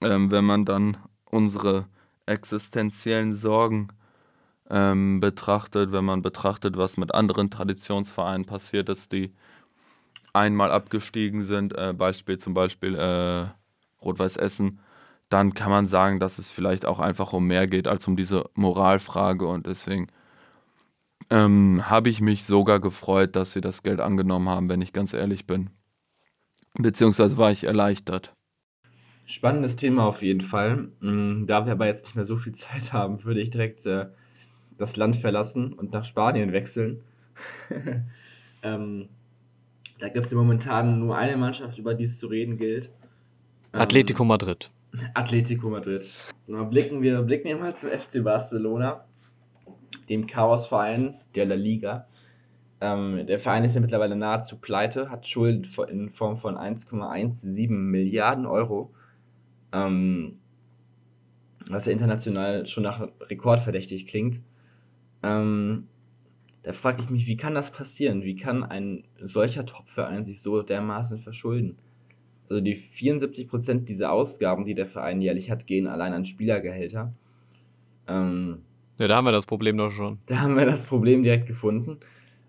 [0.01, 1.87] ähm, wenn man dann unsere
[2.27, 3.89] existenziellen Sorgen
[4.69, 9.35] ähm, betrachtet, wenn man betrachtet, was mit anderen Traditionsvereinen passiert ist, die
[10.33, 13.47] einmal abgestiegen sind, äh, Beispiel zum Beispiel äh,
[14.03, 14.81] Rot-Weiß Essen,
[15.29, 18.49] dann kann man sagen, dass es vielleicht auch einfach um mehr geht als um diese
[18.55, 20.09] Moralfrage und deswegen
[21.29, 25.13] ähm, habe ich mich sogar gefreut, dass wir das Geld angenommen haben, wenn ich ganz
[25.13, 25.71] ehrlich bin.
[26.75, 28.33] Beziehungsweise war ich erleichtert.
[29.27, 30.89] Spannendes Thema auf jeden Fall.
[31.01, 34.07] Mm, da wir aber jetzt nicht mehr so viel Zeit haben, würde ich direkt äh,
[34.79, 37.01] das Land verlassen und nach Spanien wechseln.
[38.63, 39.09] ähm,
[39.99, 42.91] da gibt es ja momentan nur eine Mannschaft, über die es zu reden gilt.
[43.73, 44.71] Ähm, Atletico Madrid.
[45.15, 46.03] Atletico Madrid.
[46.47, 49.05] Und blicken wir, blicken wir mal zum FC Barcelona,
[50.11, 52.07] dem Chaosverein der La Liga.
[52.83, 58.47] Ähm, der Verein ist ja mittlerweile nahezu pleite, hat Schulden in Form von 1,17 Milliarden
[58.47, 58.93] Euro.
[59.73, 60.39] Ähm,
[61.69, 64.41] was ja international schon nach rekordverdächtig klingt.
[65.23, 65.87] Ähm,
[66.63, 68.23] da frage ich mich, wie kann das passieren?
[68.23, 71.79] Wie kann ein solcher Top-Verein sich so dermaßen verschulden?
[72.49, 77.15] Also die 74% dieser Ausgaben, die der Verein jährlich hat, gehen allein an Spielergehälter.
[78.09, 78.63] Ähm,
[79.01, 80.19] ja, da haben wir das Problem doch schon.
[80.27, 82.01] Da haben wir das Problem direkt gefunden.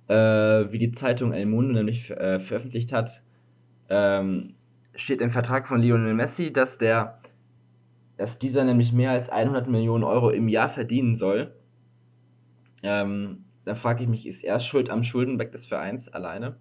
[0.10, 0.14] Äh,
[0.72, 3.24] wie die Zeitung El Mundo nämlich äh, veröffentlicht hat,
[3.90, 4.56] ähm,
[4.94, 7.22] steht im Vertrag von Lionel Messi, dass der,
[8.18, 11.56] dass dieser nämlich mehr als 100 Millionen Euro im Jahr verdienen soll.
[12.84, 16.58] Ähm, da frage ich mich, ist er schuld am Schuldenberg des Vereins alleine?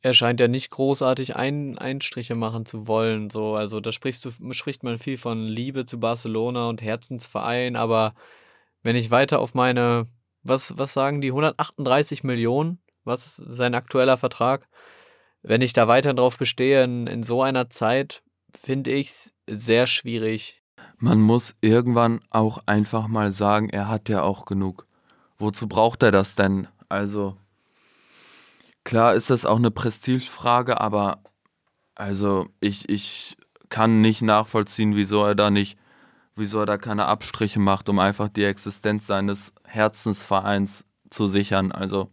[0.00, 3.30] Er scheint ja nicht großartig ein, Einstriche machen zu wollen.
[3.30, 3.56] So.
[3.56, 8.14] Also da sprichst du, spricht man viel von Liebe zu Barcelona und Herzensverein, aber
[8.82, 10.06] wenn ich weiter auf meine,
[10.42, 14.68] was, was sagen die, 138 Millionen, was ist sein aktueller Vertrag?
[15.42, 18.22] Wenn ich da weiter drauf bestehe, in, in so einer Zeit,
[18.56, 20.62] finde ich es sehr schwierig.
[20.98, 24.86] Man muss irgendwann auch einfach mal sagen, er hat ja auch genug.
[25.38, 26.66] Wozu braucht er das denn?
[26.88, 27.36] Also,
[28.88, 31.22] klar ist das auch eine Prestigefrage, aber
[31.94, 33.36] also ich, ich
[33.68, 35.78] kann nicht nachvollziehen, wieso er da nicht,
[36.36, 41.70] wieso er da keine Abstriche macht, um einfach die Existenz seines Herzensvereins zu sichern.
[41.70, 42.10] Also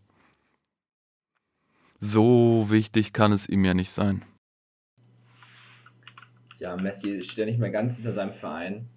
[2.02, 4.22] so wichtig kann es ihm ja nicht sein.
[6.60, 8.90] Ja, Messi steht ja nicht mehr ganz hinter seinem Verein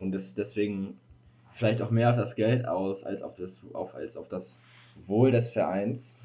[0.00, 1.00] und ist deswegen
[1.50, 4.60] vielleicht auch mehr auf das Geld aus, als auf das, auf, als auf das
[5.06, 6.22] Wohl des Vereins.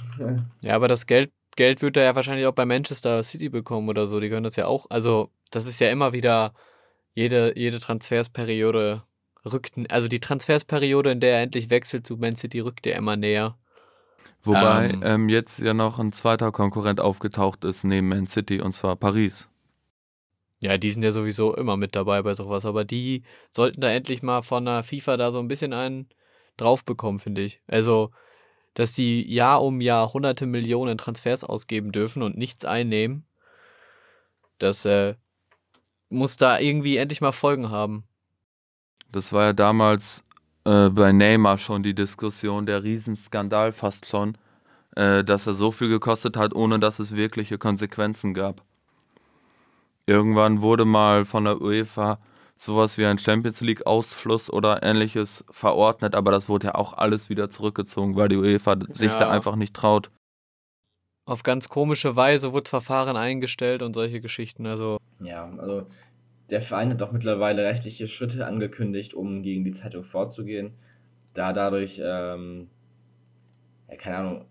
[0.61, 4.07] ja, aber das Geld, Geld wird er ja wahrscheinlich auch bei Manchester City bekommen oder
[4.07, 4.19] so.
[4.19, 4.85] Die können das ja auch.
[4.89, 6.53] Also, das ist ja immer wieder
[7.13, 9.03] jede, jede Transfersperiode
[9.45, 13.15] rückt, also die Transfersperiode, in der er endlich wechselt zu Man City, rückt er immer
[13.15, 13.57] näher.
[14.43, 18.73] Wobei ähm, ähm, jetzt ja noch ein zweiter Konkurrent aufgetaucht ist neben Man City und
[18.73, 19.49] zwar Paris.
[20.63, 24.21] Ja, die sind ja sowieso immer mit dabei bei sowas, aber die sollten da endlich
[24.21, 26.07] mal von der FIFA da so ein bisschen einen
[26.57, 27.61] drauf bekommen, finde ich.
[27.67, 28.11] Also,
[28.73, 33.25] dass die Jahr um Jahr hunderte Millionen Transfers ausgeben dürfen und nichts einnehmen,
[34.59, 35.15] das äh,
[36.09, 38.03] muss da irgendwie endlich mal Folgen haben.
[39.11, 40.23] Das war ja damals
[40.65, 44.37] äh, bei Neymar schon die Diskussion, der Riesenskandal fast schon,
[44.95, 48.63] äh, dass er so viel gekostet hat, ohne dass es wirkliche Konsequenzen gab.
[50.05, 52.19] Irgendwann wurde mal von der UEFA
[52.63, 57.29] sowas wie ein Champions League Ausschluss oder ähnliches verordnet, aber das wurde ja auch alles
[57.29, 59.17] wieder zurückgezogen, weil die UEFA sich ja.
[59.17, 60.11] da einfach nicht traut.
[61.25, 64.97] Auf ganz komische Weise wurde Verfahren eingestellt und solche Geschichten, also.
[65.19, 65.87] Ja, also
[66.49, 70.73] der Verein hat auch mittlerweile rechtliche Schritte angekündigt, um gegen die Zeitung vorzugehen,
[71.33, 72.69] da dadurch, ähm,
[73.89, 74.45] ja, keine Ahnung.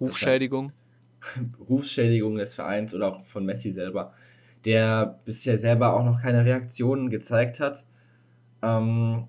[0.00, 0.72] Rufschädigung?
[1.68, 4.14] Rufschädigung des Vereins oder auch von Messi selber
[4.64, 7.86] der bisher selber auch noch keine Reaktionen gezeigt hat.
[8.62, 9.28] Ähm,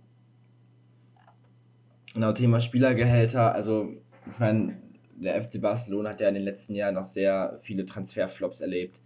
[2.14, 3.90] genau, Thema Spielergehälter, also
[4.32, 4.78] ich meine,
[5.16, 9.02] der FC Barcelona hat ja in den letzten Jahren noch sehr viele Transferflops erlebt.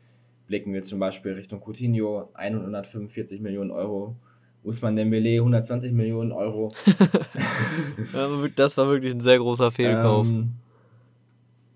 [0.48, 4.16] Blicken wir zum Beispiel Richtung Coutinho, 145 Millionen Euro.
[4.64, 6.70] Usman Dembele, 120 Millionen Euro.
[8.56, 10.28] das war wirklich ein sehr großer Fehlkauf.
[10.28, 10.56] Ähm,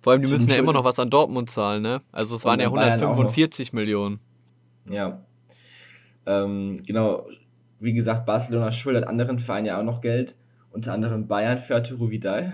[0.01, 2.01] Vor allem, die müssen ja immer noch was an Dortmund zahlen, ne?
[2.11, 4.19] Also es waren ja 145 Millionen.
[4.89, 5.23] Ja.
[6.25, 7.27] Ähm, genau,
[7.79, 10.35] wie gesagt, Barcelona schuldet anderen Vereinen ja auch noch Geld,
[10.71, 12.53] unter anderem Bayern für Arturo Vidal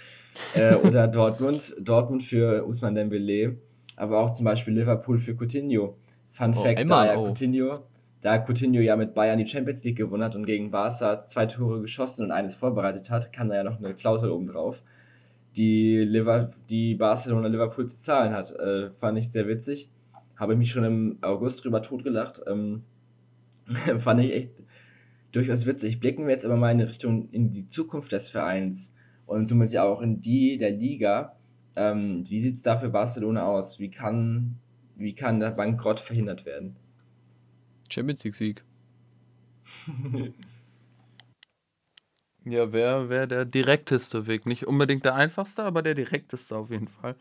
[0.54, 3.56] äh, oder Dortmund, Dortmund für Usman Dembele,
[3.96, 5.96] aber auch zum Beispiel Liverpool für Coutinho.
[6.32, 7.28] Fun oh, Fact, da ja oh.
[7.28, 7.84] Coutinho,
[8.20, 11.80] da Coutinho ja mit Bayern die Champions League gewonnen hat und gegen Barca zwei Tore
[11.80, 14.82] geschossen und eines vorbereitet hat, kam da ja noch eine Klausel oben drauf,
[15.56, 18.50] die, Liver die Barcelona Liverpool zu zahlen hat.
[18.52, 19.88] Äh, fand ich sehr witzig.
[20.36, 22.40] Habe ich mich schon im August drüber totgelacht.
[22.46, 22.82] Ähm,
[23.98, 24.50] fand ich echt
[25.32, 26.00] durchaus witzig.
[26.00, 28.94] Blicken wir jetzt aber mal in Richtung in die Zukunft des Vereins
[29.26, 31.36] und somit ja auch in die der Liga.
[31.74, 33.78] Ähm, wie sieht es da für Barcelona aus?
[33.78, 34.58] Wie kann,
[34.96, 36.76] wie kann der Bankrott verhindert werden?
[37.90, 38.64] Champions League Sieg.
[42.44, 44.46] ja, wäre wär der direkteste Weg.
[44.46, 47.14] Nicht unbedingt der einfachste, aber der direkteste auf jeden Fall.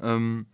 [0.00, 0.46] Ähm,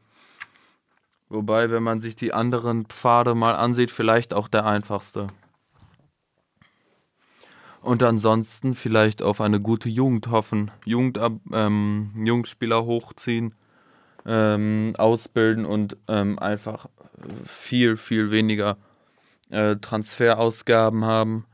[1.29, 5.29] wobei, wenn man sich die anderen Pfade mal ansieht, vielleicht auch der einfachste.
[7.81, 11.19] Und ansonsten vielleicht auf eine gute Jugend hoffen, Jugend,
[11.53, 13.55] ähm, Jugendspieler hochziehen,
[14.27, 16.88] ähm, ausbilden und ähm, einfach
[17.47, 18.77] viel, viel weniger
[19.51, 21.47] äh, Transferausgaben haben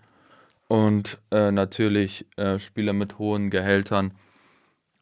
[0.69, 4.13] und äh, natürlich äh, Spieler mit hohen Gehältern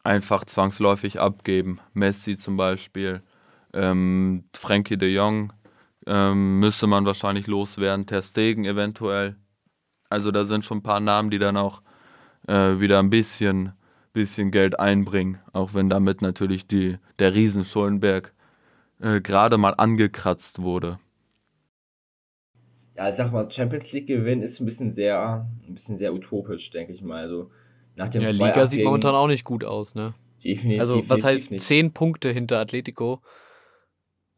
[0.03, 1.79] einfach zwangsläufig abgeben.
[1.93, 3.23] Messi zum Beispiel,
[3.73, 5.53] ähm, Frankie de Jong
[6.05, 9.35] ähm, müsste man wahrscheinlich loswerden, Ter Stegen eventuell.
[10.09, 11.81] Also da sind schon ein paar Namen, die dann auch
[12.47, 13.73] äh, wieder ein bisschen,
[14.11, 18.33] bisschen Geld einbringen, auch wenn damit natürlich die, der Riesen Schuldenberg
[19.01, 20.99] äh, gerade mal angekratzt wurde.
[22.95, 26.69] Ja, ich sag mal, Champions League gewinnen ist ein bisschen sehr, ein bisschen sehr utopisch,
[26.69, 27.23] denke ich mal.
[27.23, 27.49] Also
[27.95, 30.13] nach dem ja, Liga sieht momentan auch nicht gut aus, ne?
[30.43, 30.79] Definitiv.
[30.79, 31.63] Also was heißt nicht.
[31.63, 33.21] zehn Punkte hinter Atletico?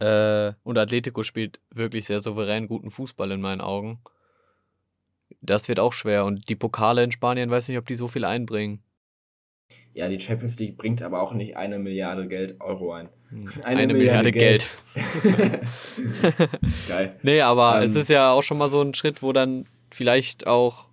[0.05, 3.99] Äh, und Atletico spielt wirklich sehr souverän guten Fußball in meinen Augen.
[5.41, 6.25] Das wird auch schwer.
[6.25, 8.83] Und die Pokale in Spanien, weiß nicht, ob die so viel einbringen.
[9.93, 13.09] Ja, die Champions League bringt aber auch nicht eine Milliarde Geld Euro ein.
[13.29, 13.49] Hm.
[13.63, 14.69] Eine, eine Milliarde, Milliarde, Geld.
[15.23, 15.61] Geld.
[16.87, 17.19] Geil.
[17.23, 20.45] Nee, aber ähm, es ist ja auch schon mal so ein Schritt, wo dann vielleicht
[20.45, 20.89] auch,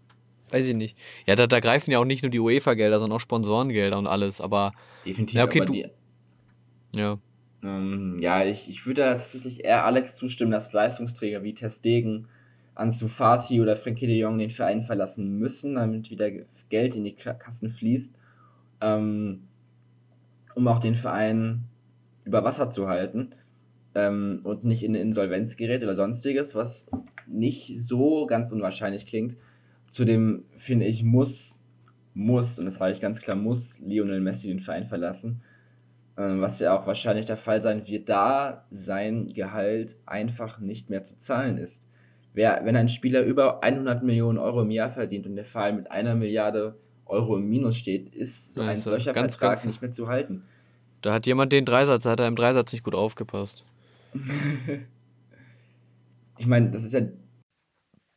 [0.51, 0.97] weiß ich nicht.
[1.27, 4.41] Ja, da, da greifen ja auch nicht nur die UEFA-Gelder, sondern auch Sponsorengelder und alles.
[4.41, 4.73] Aber.
[5.05, 5.37] Definitiv.
[5.37, 5.87] Ja, okay, aber du, die,
[6.93, 7.19] ja.
[7.63, 12.29] Ähm, ja, ich, ich würde tatsächlich eher Alex zustimmen, dass Leistungsträger wie Testegen
[12.75, 16.31] Ansu Fati oder Frenkie de Jong den Verein verlassen müssen, damit wieder
[16.71, 18.15] Geld in die Kassen fließt,
[18.81, 19.43] ähm,
[20.55, 21.65] um auch den Verein
[22.25, 23.35] über Wasser zu halten
[23.95, 26.91] ähm, und nicht in Insolvenz gerät oder sonstiges, was
[27.27, 29.37] nicht so ganz unwahrscheinlich klingt.
[29.87, 31.61] Zudem finde ich, muss,
[32.15, 35.43] muss, und das sage ich ganz klar, muss Lionel Messi den Verein verlassen,
[36.17, 41.19] was ja auch wahrscheinlich der Fall sein wird, da sein Gehalt einfach nicht mehr zu
[41.19, 41.89] zahlen ist.
[42.35, 45.91] Wer, wenn ein Spieler über 100 Millionen Euro im Jahr verdient und der Verein mit
[45.91, 49.93] einer Milliarde Euro im Minus steht, ist so ein solcher ganz, Vertrag ganz nicht mehr
[49.93, 50.43] zu halten.
[51.03, 53.65] Da hat jemand den Dreisatz, da hat er im Dreisatz nicht gut aufgepasst.
[56.39, 57.01] ich meine, das ist ja.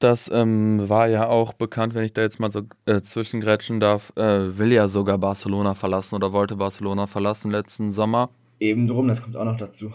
[0.05, 4.13] Das ähm, war ja auch bekannt, wenn ich da jetzt mal so äh, zwischengrätschen darf,
[4.15, 8.29] äh, will ja sogar Barcelona verlassen oder wollte Barcelona verlassen letzten Sommer.
[8.59, 9.91] Eben drum, das kommt auch noch dazu.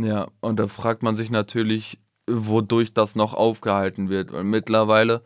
[0.00, 4.32] Ja, und da fragt man sich natürlich, wodurch das noch aufgehalten wird.
[4.32, 5.22] Weil mittlerweile,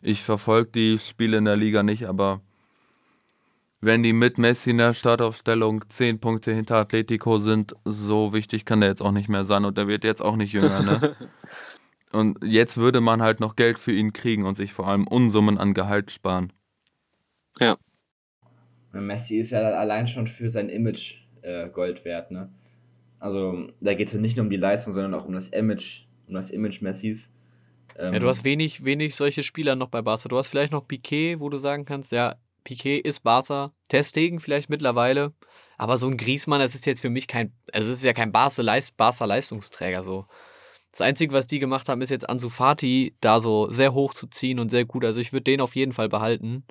[0.00, 2.40] ich verfolge die Spiele in der Liga nicht, aber
[3.82, 8.80] wenn die mit Messi in der Startaufstellung 10 Punkte hinter Atletico sind, so wichtig kann
[8.80, 10.82] der jetzt auch nicht mehr sein und der wird jetzt auch nicht jünger.
[10.82, 11.16] Ne?
[12.14, 15.58] und jetzt würde man halt noch Geld für ihn kriegen und sich vor allem Unsummen
[15.58, 16.52] an Gehalt sparen.
[17.60, 17.76] Ja.
[18.92, 22.52] Messi ist ja allein schon für sein Image äh, Gold wert, ne?
[23.18, 26.02] Also da geht es ja nicht nur um die Leistung, sondern auch um das Image
[26.26, 27.30] um das Image Messis.
[27.96, 30.28] Ähm, ja, du hast wenig, wenig solche Spieler noch bei Barca.
[30.28, 33.72] Du hast vielleicht noch Piquet, wo du sagen kannst, ja, Piquet ist Barca.
[33.88, 35.32] Testegen vielleicht mittlerweile.
[35.76, 38.32] Aber so ein Griesmann, das ist jetzt für mich kein, also es ist ja kein
[38.32, 40.26] Barca-Leistungsträger so.
[40.94, 44.28] Das Einzige, was die gemacht haben, ist jetzt Ansu Fati da so sehr hoch zu
[44.28, 45.04] ziehen und sehr gut.
[45.04, 46.62] Also ich würde den auf jeden Fall behalten.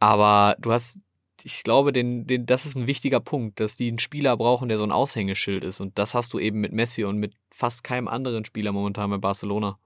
[0.00, 1.00] Aber du hast
[1.44, 4.76] ich glaube, den, den, das ist ein wichtiger Punkt, dass die einen Spieler brauchen, der
[4.76, 5.80] so ein Aushängeschild ist.
[5.80, 9.16] Und das hast du eben mit Messi und mit fast keinem anderen Spieler momentan bei
[9.16, 9.78] Barcelona.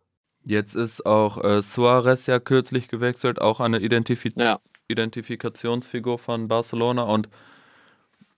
[0.45, 4.59] Jetzt ist auch äh, Suarez ja kürzlich gewechselt, auch eine Identifiz ja.
[4.89, 7.05] Identifikationsfigur von Barcelona.
[7.05, 7.28] Und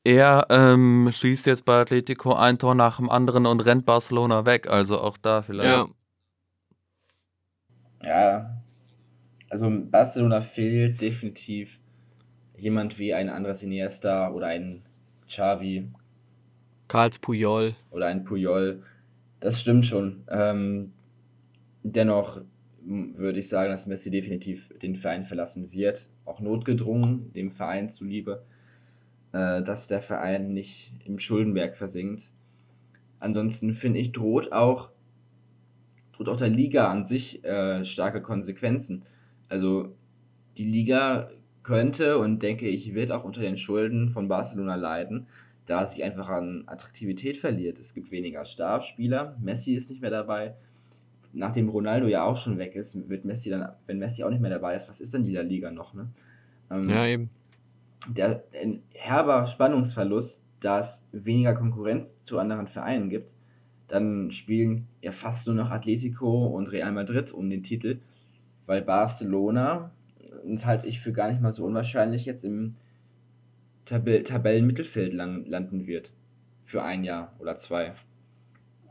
[0.05, 4.69] er ähm, schießt jetzt bei Atletico ein Tor nach dem anderen und rennt Barcelona weg.
[4.69, 5.71] Also auch da vielleicht.
[5.71, 5.89] Ja.
[8.05, 8.63] Ja.
[9.49, 11.81] Also Barcelona fehlt definitiv
[12.59, 14.83] jemand wie ein Andres Iniesta oder ein
[15.27, 15.89] Xavi.
[16.89, 17.75] Karls Puyol.
[17.91, 18.83] Oder ein Puyol.
[19.41, 20.25] Das stimmt schon.
[20.29, 20.93] Ähm,
[21.83, 22.43] dennoch
[22.85, 26.11] würde ich sagen, dass Messi definitiv den Verein verlassen wird.
[26.27, 28.45] Auch notgedrungen, dem Verein zuliebe,
[29.35, 32.31] äh, dass der Verein nicht im Schuldenberg versinkt.
[33.19, 34.91] Ansonsten finde ich, droht auch
[36.13, 39.03] droht auch der Liga an sich äh, starke Konsequenzen.
[39.49, 39.93] Also
[40.57, 41.31] die Liga
[41.65, 45.27] könnte und denke ich, wird auch unter den Schulden von Barcelona leiden,
[45.67, 47.81] da sie einfach an Attraktivität verliert.
[47.81, 50.55] Es gibt weniger Starspieler, Messi ist nicht mehr dabei.
[51.33, 54.51] Nachdem Ronaldo ja auch schon weg ist, wird Messi dann, wenn Messi auch nicht mehr
[54.51, 56.09] dabei ist, was ist dann die Liga noch, ne?
[56.71, 57.31] Ähm, ja, eben.
[58.09, 63.31] Der, ein herber Spannungsverlust, da es weniger Konkurrenz zu anderen Vereinen gibt,
[63.89, 68.01] dann spielen ja fast nur noch Atletico und Real Madrid um den Titel,
[68.67, 69.91] weil Barcelona,
[70.47, 72.77] das halte ich für gar nicht mal so unwahrscheinlich, jetzt im
[73.85, 76.13] Tab Tabellenmittelfeld landen wird.
[76.65, 77.95] Für ein Jahr oder zwei.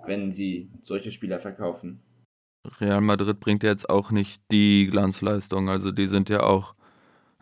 [0.05, 1.99] Wenn sie solche Spieler verkaufen.
[2.80, 5.70] Real Madrid bringt jetzt auch nicht die Glanzleistung.
[5.70, 6.76] Also die sind ja auch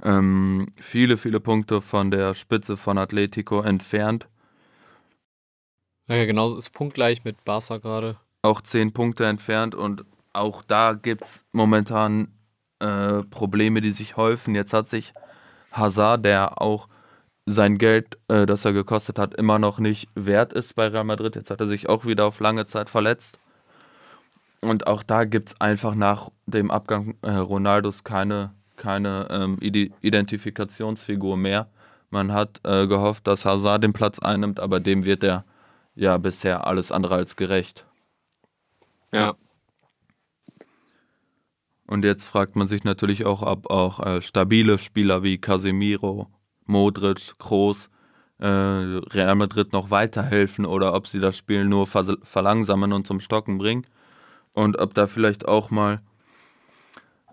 [0.04, 4.28] ähm, viele, viele Punkte von der Spitze von Atletico entfernt.
[6.08, 8.18] Ja, genau, ist punktgleich mit Barca gerade.
[8.42, 12.30] Auch zehn Punkte entfernt und auch da gibt es momentan
[12.80, 14.56] äh, Probleme, die sich häufen.
[14.56, 15.14] Jetzt hat sich
[15.72, 16.88] Hazard, der auch
[17.46, 21.36] sein Geld, äh, das er gekostet hat, immer noch nicht wert ist bei Real Madrid.
[21.36, 23.40] Jetzt hat er sich auch wieder auf lange Zeit verletzt.
[24.62, 31.38] Und auch da gibt es einfach nach dem Abgang äh, Ronaldos keine, keine ähm, Identifikationsfigur
[31.38, 31.70] mehr.
[32.10, 35.46] Man hat äh, gehofft, dass Hazard den Platz einnimmt, aber dem wird er
[35.96, 37.86] ja bisher alles andere als gerecht.
[39.14, 39.36] Ja.
[41.86, 46.28] Und jetzt fragt man sich natürlich auch, ob auch äh, stabile Spieler wie Casemiro
[46.66, 47.90] Modric, Kroos,
[48.40, 53.58] äh, Real Madrid noch weiterhelfen oder ob sie das Spiel nur verlangsamen und zum Stocken
[53.58, 53.86] bringen.
[54.54, 56.02] Und ob da vielleicht auch mal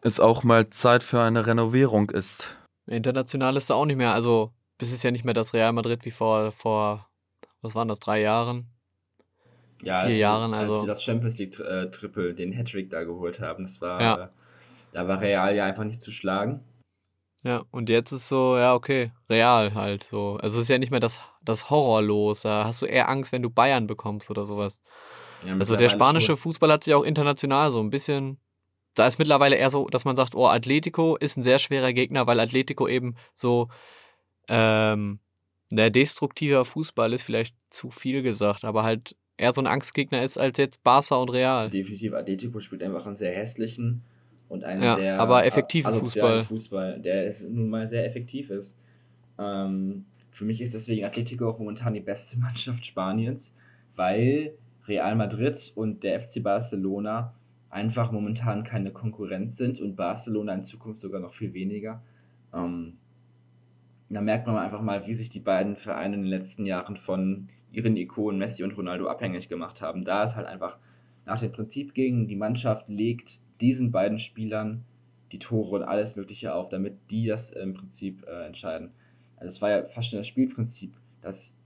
[0.09, 2.57] es auch mal Zeit für eine Renovierung ist.
[2.87, 4.13] International ist da auch nicht mehr.
[4.15, 7.09] Also, bis ist ja nicht mehr das Real Madrid wie vor, vor
[7.63, 8.67] was waren das, drei Jahren?
[9.83, 10.55] Ja, vier als, Jahren.
[10.55, 10.75] Also.
[10.75, 14.31] Als sie das Champions League äh, Triple, den Hattrick da geholt haben, das war, ja.
[14.93, 16.65] da war Real ja einfach nicht zu schlagen.
[17.45, 20.39] Ja, und jetzt ist so, ja, okay, real halt so.
[20.43, 22.43] Also es ist ja nicht mehr das, das Horror los.
[22.43, 24.81] Da hast du eher Angst, wenn du Bayern bekommst oder sowas.
[25.47, 26.37] Ja, also der spanische.
[26.37, 28.39] Fußball hat sich auch international so ein bisschen.
[28.99, 32.27] Da ist mittlerweile eher so, dass man sagt, oh, Atletico ist ein sehr schwerer Gegner,
[32.27, 33.69] weil Atletico eben so
[34.49, 35.21] ähm,
[35.71, 40.39] der destruktiver Fußball ist vielleicht zu viel gesagt, aber halt eher so ein Angstgegner ist
[40.39, 41.71] als jetzt Barca und Real.
[41.71, 44.03] Definitiv, Atletico spielt einfach einen sehr hässlichen
[44.49, 46.45] und einen ja, sehr aber effektiven Fußball.
[46.45, 48.77] Fußball, der nun mal sehr effektiv ist.
[49.39, 53.55] Ähm, für mich ist deswegen Atletico auch momentan die beste Mannschaft Spaniens,
[53.95, 54.55] weil
[54.87, 57.35] Real Madrid und der FC Barcelona
[57.71, 62.03] einfach momentan keine Konkurrenz sind und Barcelona in Zukunft sogar noch viel weniger.
[62.55, 62.99] Ähm,
[64.09, 67.49] da merkt man einfach mal, wie sich die beiden Vereine in den letzten Jahren von
[67.71, 70.05] ihren Ikonen Messi und Ronaldo abhängig gemacht haben.
[70.05, 70.79] Da es halt einfach
[71.27, 74.85] nach dem Prinzip ging, die Mannschaft legt diesen beiden Spielern
[75.33, 78.93] die Tore und alles Mögliche auf, damit die das im Prinzip äh, entscheiden.
[79.37, 81.59] Also es war ja fast schon das Spielprinzip, dass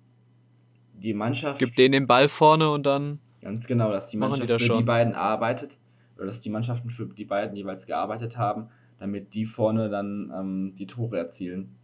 [0.95, 1.61] die Mannschaft.
[1.61, 3.21] Gibt denen den Ball vorne und dann.
[3.41, 5.79] Ganz genau, dass die Mannschaft die für die beiden arbeitet,
[6.23, 8.69] oder dass die Mannschaften für die beiden jeweils gearbeitet haben,
[9.01, 11.75] damit die vorne dann ähm, die Tore erzielen.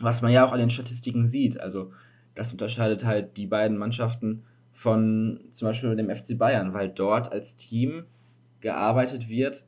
[0.00, 1.60] Was man ja auch an den Statistiken sieht.
[1.60, 1.92] Also,
[2.34, 7.56] das unterscheidet halt die beiden Mannschaften von zum Beispiel dem FC Bayern, weil dort als
[7.56, 8.04] Team
[8.60, 9.64] gearbeitet wird.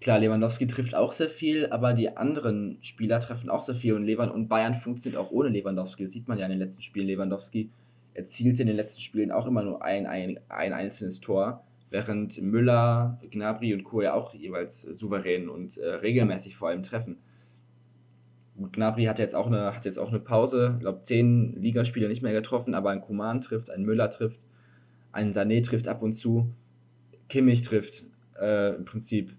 [0.00, 4.04] Klar, Lewandowski trifft auch sehr viel, aber die anderen Spieler treffen auch sehr viel und
[4.04, 6.04] Levan und Bayern funktioniert auch ohne Lewandowski.
[6.04, 7.06] Das sieht man ja in den letzten Spielen.
[7.06, 7.68] Lewandowski
[8.14, 13.20] erzielte in den letzten Spielen auch immer nur ein, ein, ein einzelnes Tor, während Müller,
[13.30, 14.00] Gnabry und Co.
[14.00, 17.18] ja auch jeweils souverän und äh, regelmäßig vor allem treffen.
[18.56, 22.08] Gut, Gnabry hat jetzt auch eine, hat jetzt auch eine Pause, ich glaube zehn Ligaspiele
[22.08, 24.40] nicht mehr getroffen, aber ein Kuman trifft, ein Müller trifft,
[25.12, 26.54] ein Sané trifft ab und zu.
[27.28, 28.04] Kimmich trifft,
[28.40, 29.34] äh, im Prinzip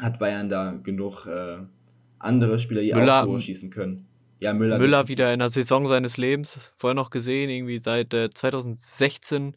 [0.00, 1.58] hat Bayern da genug äh,
[2.18, 4.06] andere Spieler, die Müller, auch Tore schießen können.
[4.40, 4.78] Ja, Müller.
[4.78, 6.72] Müller wieder in der Saison seines Lebens.
[6.76, 9.56] Vorher noch gesehen, irgendwie seit äh, 2016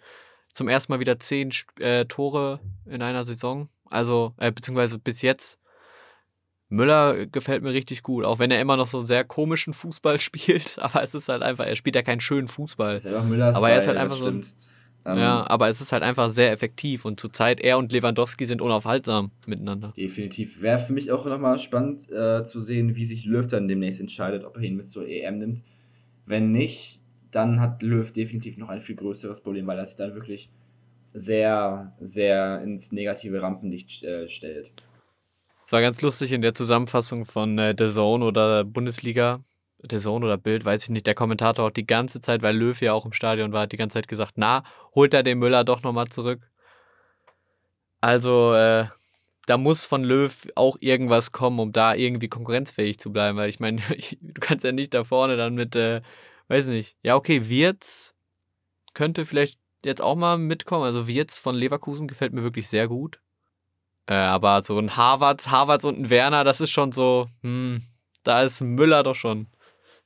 [0.53, 1.49] zum ersten Mal wieder zehn
[1.79, 3.69] äh, Tore in einer Saison.
[3.85, 5.59] Also, äh, beziehungsweise bis jetzt.
[6.69, 10.19] Müller gefällt mir richtig gut, auch wenn er immer noch so einen sehr komischen Fußball
[10.21, 10.79] spielt.
[10.79, 13.01] Aber es ist halt einfach, er spielt ja keinen schönen Fußball.
[13.53, 14.45] Aber er ist halt einfach so ein,
[15.03, 18.61] ähm, ja, aber es ist halt einfach sehr effektiv und zurzeit er und Lewandowski sind
[18.61, 19.93] unaufhaltsam miteinander.
[19.97, 20.61] Definitiv.
[20.61, 24.45] Wäre für mich auch nochmal spannend äh, zu sehen, wie sich Löw dann demnächst entscheidet,
[24.45, 25.63] ob er ihn mit zur EM nimmt.
[26.25, 27.00] Wenn nicht,
[27.31, 30.49] dann hat Löw definitiv noch ein viel größeres Problem, weil er sich dann wirklich
[31.13, 34.71] sehr, sehr ins negative Rampenlicht äh, stellt.
[35.63, 39.43] Es war ganz lustig in der Zusammenfassung von äh, The Zone oder Bundesliga
[39.83, 42.79] der Sohn oder Bild, weiß ich nicht, der Kommentator hat die ganze Zeit, weil Löw
[42.81, 44.63] ja auch im Stadion war, hat die ganze Zeit gesagt, na,
[44.93, 46.41] holt er den Müller doch nochmal zurück.
[47.99, 48.85] Also, äh,
[49.47, 53.59] da muss von Löw auch irgendwas kommen, um da irgendwie konkurrenzfähig zu bleiben, weil ich
[53.59, 53.81] meine,
[54.21, 56.01] du kannst ja nicht da vorne dann mit, äh,
[56.51, 58.13] weiß nicht, ja, okay, Wirtz
[58.93, 60.83] könnte vielleicht jetzt auch mal mitkommen.
[60.83, 63.21] Also Wirtz von Leverkusen gefällt mir wirklich sehr gut.
[64.05, 67.81] Äh, aber so ein Harvards, Harvards und ein Werner, das ist schon so, hm,
[68.23, 69.47] da ist Müller doch schon.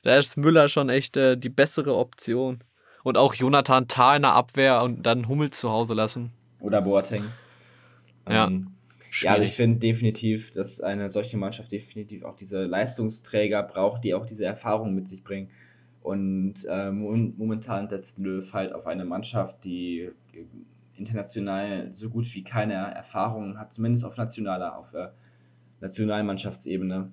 [0.03, 2.63] Da ist Müller schon echt äh, die bessere Option.
[3.03, 6.31] Und auch Jonathan Tah in der Abwehr und dann Hummels zu Hause lassen.
[6.59, 7.25] Oder Boateng.
[8.29, 8.47] Ja.
[8.47, 8.75] Ähm,
[9.21, 14.13] ja, also ich finde definitiv, dass eine solche Mannschaft definitiv auch diese Leistungsträger braucht, die
[14.13, 15.49] auch diese Erfahrung mit sich bringen.
[16.05, 20.11] Und äh, momentan setzt Löw halt auf eine Mannschaft, die
[20.93, 25.07] international so gut wie keine Erfahrung hat, zumindest auf nationaler, auf äh,
[25.81, 27.09] Nationalmannschaftsebene.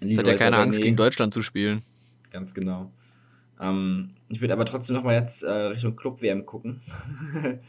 [0.00, 1.82] Es hat ja keine Angst, gegen Deutschland zu spielen.
[2.30, 2.90] Ganz genau.
[3.60, 6.82] Ähm, ich würde aber trotzdem nochmal jetzt äh, Richtung Club-WM gucken.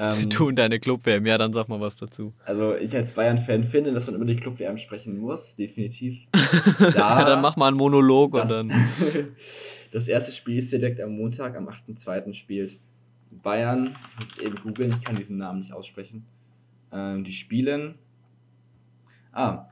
[0.00, 2.32] ähm, du und deine Club-WM, ja, dann sag mal was dazu.
[2.44, 6.18] Also ich als Bayern-Fan finde, dass man über die Club-WM sprechen muss, definitiv.
[6.78, 8.88] Da, ja, dann mach mal einen Monolog das, und dann...
[9.92, 12.34] das erste Spiel ist direkt am Montag, am 8.2.
[12.34, 12.78] spielt
[13.42, 16.24] Bayern, muss ich eben googeln, ich kann diesen Namen nicht aussprechen.
[16.92, 17.96] Ähm, die spielen...
[19.32, 19.66] Ah,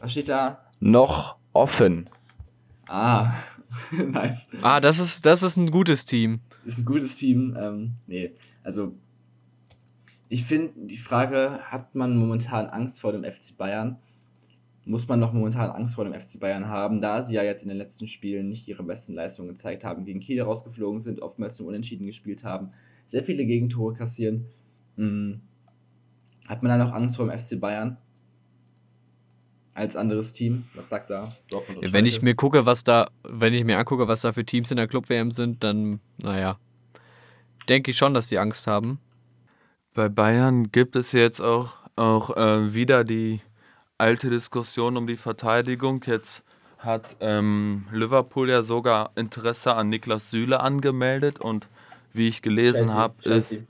[0.00, 0.60] was steht da?
[0.80, 2.08] Noch offen.
[2.88, 3.32] Ah,
[3.90, 4.48] nice.
[4.62, 6.40] Ah, das ist, das ist ein gutes Team.
[6.66, 7.56] Ist ein gutes Team.
[7.56, 8.32] Ähm, nee,
[8.64, 8.92] also
[10.28, 13.98] ich finde die Frage, hat man momentan Angst vor dem FC Bayern?
[14.84, 17.68] Muss man noch momentan Angst vor dem FC Bayern haben, da sie ja jetzt in
[17.68, 21.66] den letzten Spielen nicht ihre besten Leistungen gezeigt haben, gegen Kiel rausgeflogen sind, oftmals zum
[21.66, 22.70] Unentschieden gespielt haben,
[23.06, 24.46] sehr viele Gegentore kassieren.
[24.96, 25.40] Hm.
[26.48, 27.96] Hat man da noch Angst vor dem FC Bayern?
[29.76, 30.64] Als anderes Team.
[30.74, 31.82] Was sagt da Dortmund?
[31.82, 34.70] Ja, wenn ich mir gucke, was da, wenn ich mir angucke, was da für Teams
[34.70, 36.58] in der Club WM sind, dann, naja,
[37.68, 38.98] denke ich schon, dass die Angst haben.
[39.94, 43.40] Bei Bayern gibt es jetzt auch, auch äh, wieder die
[43.98, 46.02] alte Diskussion um die Verteidigung.
[46.06, 46.44] Jetzt
[46.78, 51.68] hat ähm, Liverpool ja sogar Interesse an Niklas Süle angemeldet und
[52.12, 53.64] wie ich gelesen habe, ist.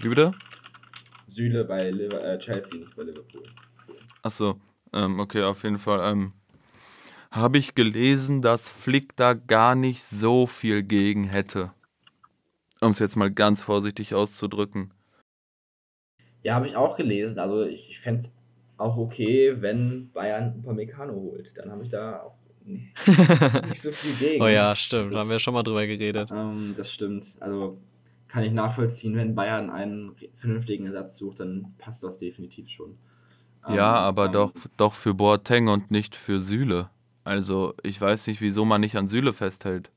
[0.00, 0.32] Wie bitte?
[1.28, 3.42] Süle bei Liver äh, Chelsea, nicht bei Liverpool.
[4.22, 4.58] Achso,
[4.94, 6.00] ähm, okay, auf jeden Fall.
[6.10, 6.32] Ähm,
[7.30, 11.72] Habe ich gelesen, dass Flick da gar nicht so viel gegen hätte.
[12.80, 14.92] Um es jetzt mal ganz vorsichtig auszudrücken.
[16.42, 17.38] Ja, habe ich auch gelesen.
[17.38, 18.32] Also ich, ich fände es
[18.76, 21.56] auch okay, wenn Bayern Upamecano holt.
[21.56, 22.36] Dann habe ich da auch
[22.66, 24.42] nicht, so viel gegen.
[24.42, 25.08] oh ja, stimmt.
[25.08, 26.30] Das, da haben wir schon mal drüber geredet.
[26.30, 27.36] Ähm, das stimmt.
[27.40, 27.78] Also
[28.28, 32.98] kann ich nachvollziehen, wenn Bayern einen vernünftigen Ersatz sucht, dann passt das definitiv schon.
[33.68, 36.90] Ja, ähm, aber ähm, doch, doch für Boateng und nicht für Süle.
[37.24, 39.90] Also ich weiß nicht, wieso man nicht an Süle festhält.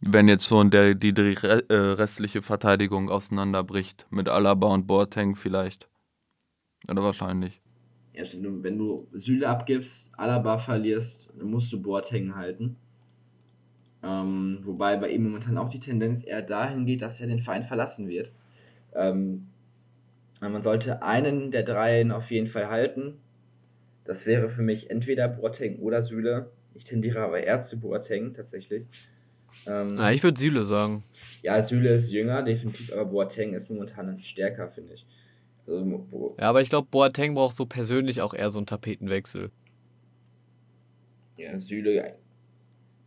[0.00, 4.06] Wenn jetzt schon der, die, die äh, restliche Verteidigung auseinanderbricht.
[4.10, 5.88] Mit Alaba und Boateng vielleicht.
[6.88, 7.60] Oder wahrscheinlich.
[8.12, 12.76] Ja, wenn du Süle abgibst, Alaba verlierst, dann musst du Boateng halten.
[14.02, 17.64] Ähm, wobei bei ihm momentan auch die Tendenz eher dahin geht, dass er den Verein
[17.64, 18.30] verlassen wird.
[18.94, 19.48] Ähm,
[20.40, 23.14] man sollte einen der dreien auf jeden Fall halten.
[24.04, 26.50] Das wäre für mich entweder Boateng oder Süle.
[26.74, 28.86] Ich tendiere aber eher zu Boateng tatsächlich.
[29.66, 31.02] Ähm, ja, ich würde Süle sagen.
[31.42, 35.06] Ja, Süle ist jünger, definitiv, aber Boateng ist momentan stärker, finde ich.
[35.66, 39.50] Also, ja, aber ich glaube, Boateng braucht so persönlich auch eher so einen Tapetenwechsel.
[41.36, 42.14] Ja, Süle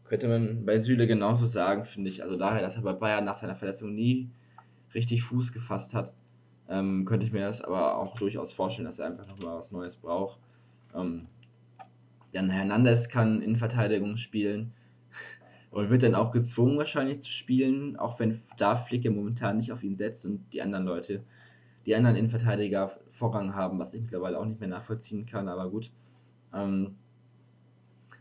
[0.04, 2.24] könnte man bei Süle genauso sagen, finde ich.
[2.24, 4.30] Also daher, dass er bei Bayern nach seiner Verletzung nie
[4.94, 6.14] richtig Fuß gefasst hat
[6.70, 9.98] ähm, könnte ich mir das aber auch durchaus vorstellen, dass er einfach nochmal was Neues
[9.98, 10.40] braucht.
[10.96, 11.28] Ähm,
[12.32, 14.74] Jan Hernandez kann in Verteidigung spielen
[15.72, 19.84] und wird dann auch gezwungen wahrscheinlich zu spielen, auch wenn da Flicke momentan nicht auf
[19.84, 21.24] ihn setzt und die anderen Leute,
[21.86, 25.92] die anderen Innenverteidiger Vorrang haben, was ich mittlerweile auch nicht mehr nachvollziehen kann, aber gut.
[26.54, 26.96] Ähm,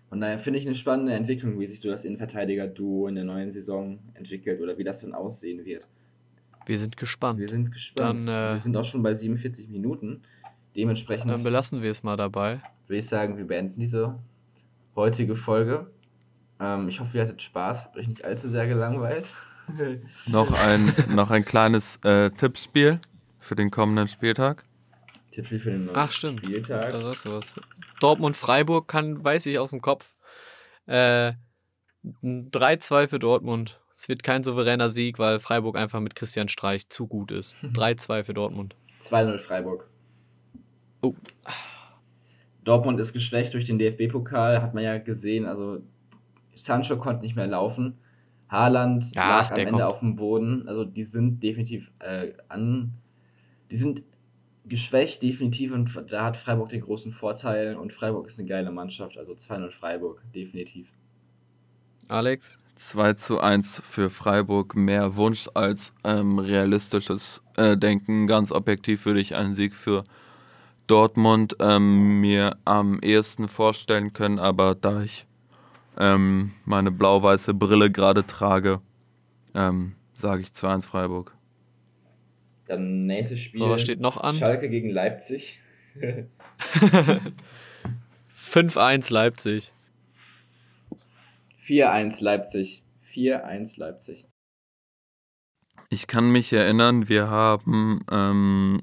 [0.09, 3.51] von daher finde ich eine spannende Entwicklung, wie sich so das Innenverteidiger-Duo in der neuen
[3.51, 5.87] Saison entwickelt oder wie das dann aussehen wird.
[6.69, 7.41] Wir sind gespannt.
[7.41, 8.29] Wir sind gespannt.
[8.29, 10.23] Dann, äh, wir sind auch schon bei 47 Minuten.
[10.77, 11.31] Dementsprechend.
[11.31, 12.61] Dann belassen wir es mal dabei.
[12.87, 14.19] Würde ich sagen, wir beenden diese
[14.95, 15.91] heutige Folge.
[16.61, 19.33] Ähm, ich hoffe, ihr hattet Spaß, habt euch nicht allzu sehr gelangweilt.
[20.27, 23.01] noch, ein, noch ein kleines äh, Tippspiel
[23.41, 24.65] für den kommenden Spieltag.
[25.31, 26.41] Tippspiel für den neuen Ach, stimmt.
[26.41, 26.93] Spieltag.
[26.93, 27.61] Da sagst du was.
[28.01, 30.15] Dortmund-Freiburg kann, weiß ich aus dem Kopf.
[30.85, 31.33] Äh,
[32.23, 33.81] 3-2 für Dortmund.
[34.01, 37.57] Es wird kein souveräner Sieg, weil Freiburg einfach mit Christian Streich zu gut ist.
[37.65, 38.77] 3-2 für Dortmund.
[39.03, 39.89] 2-0 Freiburg.
[41.03, 41.15] Oh.
[42.63, 45.47] Dortmund ist geschwächt durch den DFB-Pokal, hat man ja gesehen.
[45.47, 45.81] Also
[46.55, 47.99] Sancho konnte nicht mehr laufen.
[48.49, 49.93] Haaland Ja, lag am der Ende kommt.
[49.93, 50.69] auf dem Boden.
[50.69, 52.93] Also die sind definitiv äh, an.
[53.73, 54.05] Die sind
[54.65, 55.73] geschwächt, definitiv.
[55.73, 57.75] Und da hat Freiburg den großen Vorteil.
[57.75, 59.19] Und Freiburg ist eine geile Mannschaft.
[59.19, 60.93] Also 2-0 Freiburg, definitiv.
[62.09, 62.59] Alex?
[62.77, 64.75] 2 zu 1 für Freiburg.
[64.77, 68.27] Mehr Wunsch als ähm, realistisches äh, Denken.
[68.27, 70.05] Ganz objektiv würde ich einen Sieg für
[70.87, 74.39] Dortmund ähm, mir am ehesten vorstellen können.
[74.39, 75.27] Aber da ich
[75.99, 78.81] ähm, meine blau-weiße Brille gerade trage,
[79.55, 81.35] ähm, sage ich 2-1 Freiburg.
[82.69, 83.61] Dann nächstes Spiel.
[83.61, 84.37] So, was steht noch an?
[84.37, 85.61] Schalke gegen Leipzig.
[88.37, 89.73] 5-1 Leipzig.
[91.69, 92.83] 4-1 Leipzig.
[93.13, 94.27] 4-1 Leipzig.
[95.91, 98.81] Ich kann mich erinnern, wir haben ähm,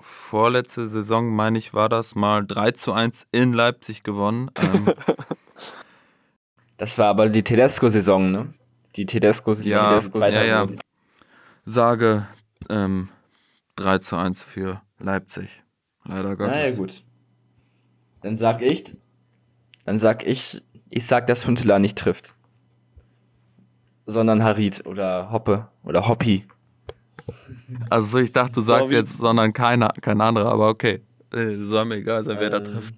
[0.00, 4.50] vorletzte Saison, meine ich, war das mal 3 zu 1 in Leipzig gewonnen.
[4.56, 4.92] Ähm,
[6.76, 8.52] Das war aber die Tedesco-Saison, ne?
[8.96, 9.70] Die Tedesco-Saison.
[9.70, 10.66] Ja, Tedesco ja, ja.
[11.64, 12.26] sage
[12.68, 13.08] ähm,
[13.76, 15.48] 3 zu 1 für Leipzig.
[16.04, 16.56] Leider Gottes.
[16.56, 17.02] Na ja, gut.
[18.20, 18.96] Dann sag ich,
[19.84, 22.34] dann sag ich, ich sag, dass Huntela nicht trifft.
[24.06, 26.44] Sondern Harit oder Hoppe oder Hoppi.
[27.90, 31.02] Also ich dachte, du sagst jetzt, sondern keiner, kein anderer, aber okay.
[31.34, 32.94] Äh, Soll mir egal sein, wer da Ähm, trifft.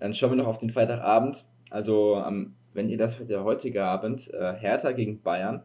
[0.00, 1.44] Dann schauen wir noch auf den Freitagabend.
[1.70, 5.62] Also, am- wenn ihr das hört, der heutige Abend, äh, Hertha gegen Bayern.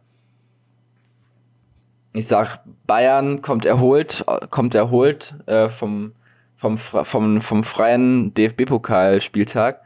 [2.14, 6.14] Ich sag, Bayern kommt erholt, äh, kommt erholt äh, vom,
[6.56, 9.82] vom, vom, vom freien DFB-Pokalspieltag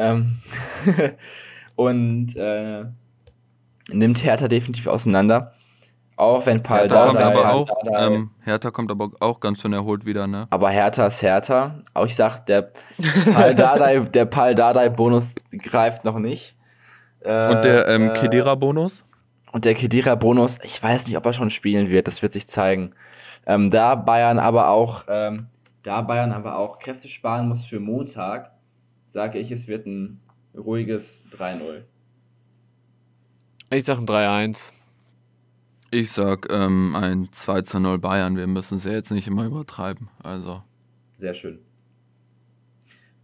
[0.00, 0.38] ähm,
[1.76, 2.84] und äh,
[3.90, 5.52] nimmt Hertha definitiv auseinander.
[6.16, 10.04] Auch wenn Paul Hertha kommt aber auch, ähm, Hertha kommt aber auch ganz schön erholt
[10.04, 10.46] wieder, ne?
[10.50, 11.76] aber Hertha ist Hertha.
[11.94, 12.72] Auch ich sag, der
[13.32, 16.56] Pal Dardai, der Pal Dardai Bonus greift noch nicht.
[17.20, 19.04] Äh, Und der ähm, äh, Kedira-Bonus?
[19.52, 22.46] Und der Kedira Bonus, ich weiß nicht, ob er schon spielen wird, das wird sich
[22.46, 22.92] zeigen.
[23.46, 25.46] Ähm, da Bayern aber auch, ähm,
[25.82, 28.50] da Bayern aber auch Kräfte sparen muss für Montag,
[29.10, 30.20] sage ich, es wird ein
[30.56, 31.82] ruhiges 3-0.
[33.70, 34.72] Ich sag ein 3-1.
[35.92, 38.36] Ich sag ähm, ein 2 zu 0 Bayern.
[38.36, 40.08] Wir müssen es ja jetzt nicht immer übertreiben.
[40.22, 40.62] Also.
[41.16, 41.58] Sehr schön.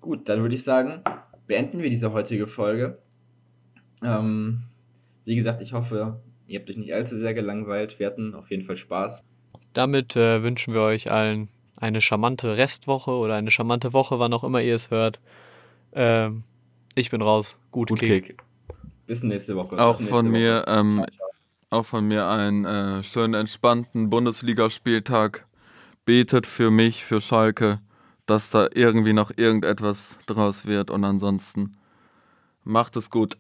[0.01, 1.03] Gut, dann würde ich sagen,
[1.47, 2.99] beenden wir diese heutige Folge.
[4.03, 4.65] Ähm,
[5.25, 7.99] wie gesagt, ich hoffe, ihr habt euch nicht allzu sehr gelangweilt.
[7.99, 9.23] Wir hatten auf jeden Fall Spaß.
[9.73, 14.45] Damit äh, wünschen wir euch allen eine charmante Restwoche oder eine charmante Woche, wann auch
[14.45, 15.21] immer ihr es hört.
[15.97, 16.45] Ähm,
[16.95, 17.59] ich bin raus.
[17.73, 18.25] Gut, Gut Kick.
[18.25, 18.37] Kick.
[19.07, 19.79] Bis nächste Woche.
[19.79, 20.67] Auch Bis von nächste mir, Woche.
[20.69, 21.29] ähm, Ciao, ciao.
[21.71, 25.47] auch von mir einen äh, schönen, entspannten Bundesligaspieltag.
[26.07, 27.81] Betet für mich, für Schalke,
[28.27, 30.91] dass da irgendwie noch irgendetwas draus wird.
[30.91, 31.75] Und ansonsten
[32.65, 33.39] macht es gut.